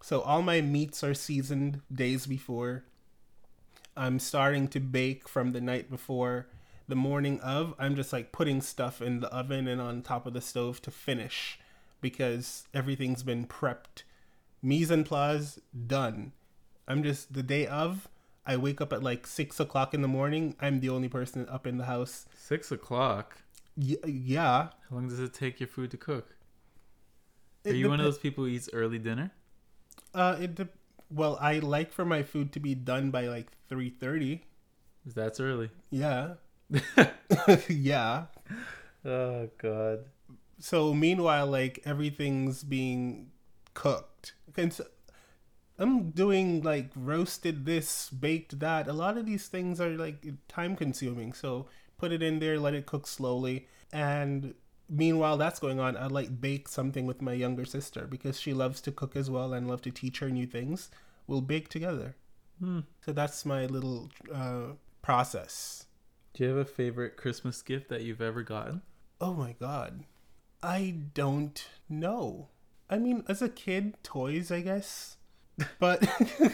[0.01, 2.85] So all my meats are seasoned days before.
[3.97, 6.47] I'm starting to bake from the night before.
[6.87, 10.33] The morning of, I'm just like putting stuff in the oven and on top of
[10.35, 11.59] the stove to finish
[12.01, 14.05] because everything's been prepped.
[14.63, 16.33] Mise en place done.
[16.87, 18.09] I'm just the day of.
[18.47, 20.57] I wake up at like six o'clock in the morning.
[20.61, 22.27] I'm the only person up in the house.
[22.35, 23.43] Six o'clock.
[23.79, 24.71] Y- yeah.
[24.91, 26.37] How long does it take your food to cook?
[27.67, 29.31] Are It you one of those people who eats early dinner?
[30.15, 30.69] Uh, it de-
[31.11, 34.45] well, I like for my food to be done by like three thirty.
[35.07, 35.71] That's early.
[35.91, 36.35] Yeah.
[37.69, 38.27] yeah.
[39.05, 40.05] Oh God.
[40.59, 43.31] So meanwhile, like everything's being
[43.75, 44.35] cooked.
[44.57, 44.87] And so-
[45.79, 48.89] I'm doing like roasted this, baked that.
[48.89, 51.33] A lot of these things are like time consuming.
[51.33, 51.69] So
[51.99, 53.67] put it in there, let it cook slowly.
[53.93, 54.55] And
[54.89, 58.81] meanwhile that's going on, I like bake something with my younger sister because she loves
[58.83, 60.91] to cook as well and love to teach her new things.
[61.27, 62.17] We'll bake together.
[62.61, 62.81] Hmm.
[63.05, 64.73] So that's my little uh,
[65.03, 65.87] process.
[66.35, 68.83] Do you have a favorite Christmas gift that you've ever gotten?
[69.21, 70.05] Oh my god.
[70.63, 72.49] I don't know.
[72.91, 75.17] I mean, as a kid, toys, I guess.
[75.81, 76.07] But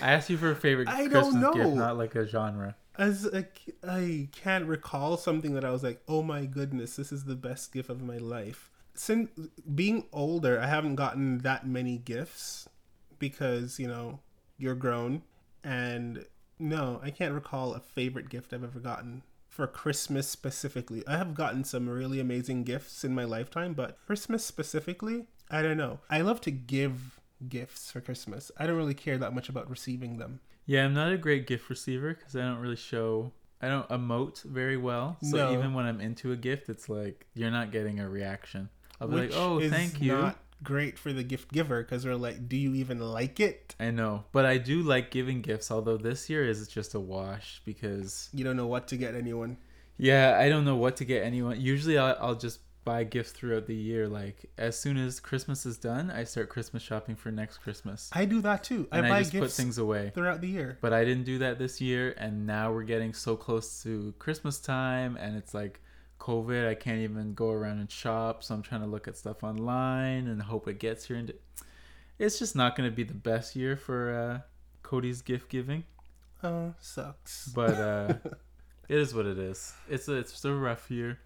[0.03, 1.53] I asked you for a favorite I Christmas don't know.
[1.53, 2.75] gift, not like a genre.
[2.97, 3.47] As a
[3.87, 7.73] I can't recall something that I was like, "Oh my goodness, this is the best
[7.73, 9.31] gift of my life." Since
[9.75, 12.69] being older, I haven't gotten that many gifts
[13.19, 14.21] because, you know,
[14.57, 15.23] you're grown
[15.65, 16.27] and
[16.59, 21.07] no, I can't recall a favorite gift I've ever gotten for Christmas specifically.
[21.07, 25.77] I have gotten some really amazing gifts in my lifetime, but Christmas specifically, I don't
[25.77, 26.01] know.
[26.09, 28.51] I love to give gifts for Christmas.
[28.57, 30.41] I don't really care that much about receiving them.
[30.67, 33.33] Yeah, I'm not a great gift receiver because I don't really show.
[33.61, 35.17] I don't emote very well.
[35.23, 35.53] So No.
[35.53, 38.69] even when I'm into a gift, it's like you're not getting a reaction.
[39.01, 42.07] I'll be Which like, "Oh, is thank you." Not great for the gift giver because
[42.07, 43.75] we're like, do you even like it?
[43.79, 45.71] I know, but I do like giving gifts.
[45.71, 49.59] Although this year is just a wash because You don't know what to get anyone.
[49.99, 51.61] yeah, I don't know what to get anyone.
[51.61, 54.09] Usually, I'll, I'll just buy gifts throughout the year.
[54.09, 58.25] Like as soon as Christmas is done, I start Christmas shopping for next Christmas, I
[58.25, 58.89] do that too.
[58.93, 60.13] I and I, buy just put gifts things away.
[60.15, 60.79] throughout the year.
[60.81, 64.59] But I didn't do that this year, and now we're getting so close to Christmas
[64.61, 65.81] time, and it's like
[66.21, 66.69] COVID.
[66.69, 70.29] I can't even go around and shop, so I'm trying to look at stuff online
[70.29, 71.17] and hope it gets here.
[71.17, 71.33] And
[72.19, 74.41] it's just not going to be the best year for uh,
[74.83, 75.85] Cody's gift giving,
[76.43, 77.49] Oh, sucks.
[77.49, 78.15] but uh,
[78.89, 79.73] it is what it is.
[79.89, 81.19] It's a, it's a rough year.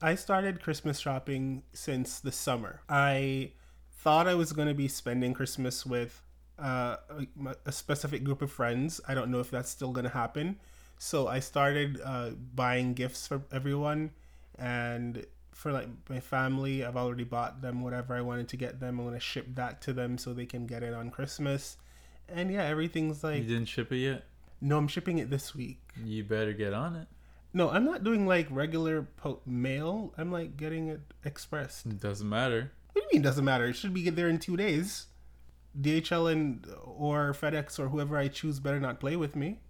[0.00, 2.80] I started Christmas shopping since the summer.
[2.88, 3.52] I
[3.98, 6.22] thought I was going to be spending Christmas with
[6.58, 9.00] uh, a, a specific group of friends.
[9.08, 10.58] I don't know if that's still going to happen.
[10.98, 14.10] So I started uh, buying gifts for everyone.
[14.58, 18.98] And for like my family, I've already bought them whatever I wanted to get them.
[18.98, 21.78] I'm gonna ship that to them so they can get it on Christmas.
[22.28, 24.24] And yeah, everything's like You didn't ship it yet?
[24.60, 25.80] no, I'm shipping it this week.
[26.02, 27.08] You better get on it.
[27.56, 30.12] No, I'm not doing like regular po- mail.
[30.18, 31.86] I'm like getting it expressed.
[31.86, 32.70] It doesn't matter.
[32.92, 33.64] What do you mean doesn't matter?
[33.64, 35.06] It should be get there in two days.
[35.80, 39.60] DHL and or FedEx or whoever I choose better not play with me.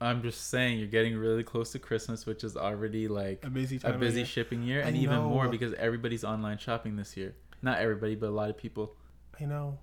[0.00, 3.78] I'm just saying you're getting really close to Christmas, which is already like A busy
[3.84, 4.26] a busy year.
[4.26, 7.34] shipping year, I and even more because everybody's online shopping this year.
[7.60, 8.96] Not everybody, but a lot of people.
[9.38, 9.80] I know.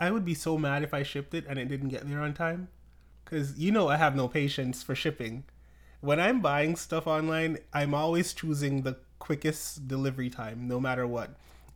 [0.00, 2.34] I would be so mad if I shipped it and it didn't get there on
[2.34, 2.68] time.
[3.24, 5.44] Because you know I have no patience for shipping.
[6.00, 11.30] When I'm buying stuff online, I'm always choosing the quickest delivery time, no matter what.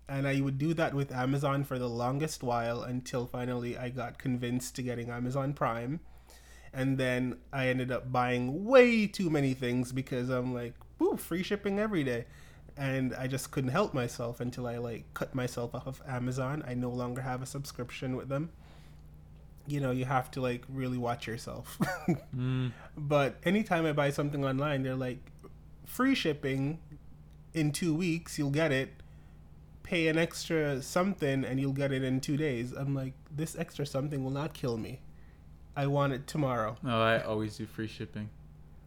[0.09, 4.19] And I would do that with Amazon for the longest while until finally I got
[4.19, 5.99] convinced to getting Amazon Prime.
[6.73, 11.43] And then I ended up buying way too many things because I'm like, woo, free
[11.43, 12.27] shipping every day.
[12.77, 16.63] And I just couldn't help myself until I like cut myself off of Amazon.
[16.65, 18.51] I no longer have a subscription with them.
[19.67, 21.79] You know, you have to like really watch yourself.
[22.37, 25.19] Mm, but anytime I buy something online, they're like,
[25.85, 26.79] free shipping
[27.55, 28.91] in two weeks, you'll get it.
[29.83, 32.73] Pay an extra something and you'll get it in two days.
[32.73, 35.01] I'm like, this extra something will not kill me.
[35.77, 36.77] I want it tomorrow.
[36.83, 38.31] no, I always do free shipping.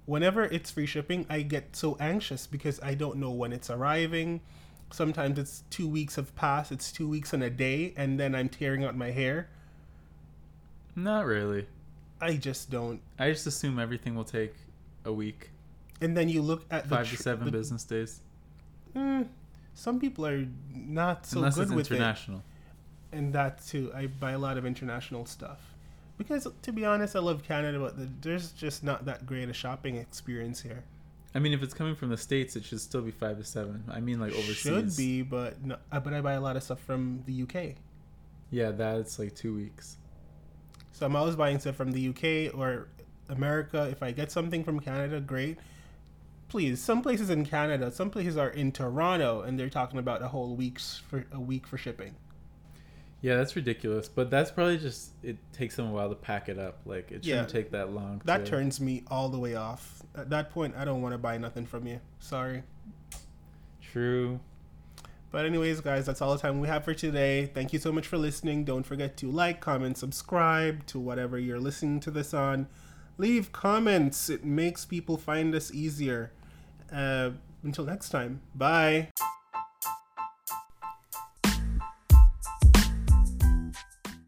[0.06, 4.42] Whenever it's free shipping, I get so anxious because I don't know when it's arriving.
[4.92, 8.50] Sometimes it's two weeks have passed, it's two weeks and a day, and then I'm
[8.50, 9.50] tearing out my hair.
[10.96, 11.68] Not really.
[12.22, 13.02] I just don't.
[13.20, 14.54] I just assume everything will take
[15.04, 15.52] a week,
[16.02, 18.22] And then you look at the five to seven the- business days,
[18.96, 19.28] Mm,
[19.74, 21.96] some people are not so unless good with it.
[21.96, 22.42] international.
[23.12, 25.60] and that too i buy a lot of international stuff
[26.18, 29.54] because to be honest i love canada but the, there's just not that great a
[29.54, 30.84] shopping experience here
[31.34, 33.84] I mean, if it's coming from the states, it should still be five to seven.
[33.92, 34.62] I mean, like overseas.
[34.62, 37.76] should be but no, uh, but i buy a lot of stuff from the uk
[38.52, 39.98] Yeah, that's like two weeks.
[40.96, 42.88] So i'm always buying stuff from the uk or
[43.30, 45.58] america if i get something from canada great
[46.48, 50.28] please some places in canada some places are in toronto and they're talking about a
[50.30, 52.16] whole week's for a week for shipping
[53.22, 54.08] Yeah, that's ridiculous.
[54.08, 56.78] But that's probably just it takes them a while to pack it up.
[56.86, 57.60] Like it shouldn't Yeah.
[57.60, 58.22] take that long.
[58.26, 61.18] that to- turns me all the way off at that point i don't want to
[61.18, 62.62] buy nothing from you sorry
[63.82, 64.40] True.
[65.36, 67.48] But anyways, guys, that's all the time we have for today.
[67.48, 68.64] Thank you so much for listening.
[68.64, 72.68] Don't forget to like, comment, subscribe to whatever you're listening to this on.
[73.18, 74.30] Leave comments.
[74.30, 76.32] It makes people find us easier.
[76.90, 77.32] Uh,
[77.64, 78.44] until next time.
[78.56, 79.10] Bye.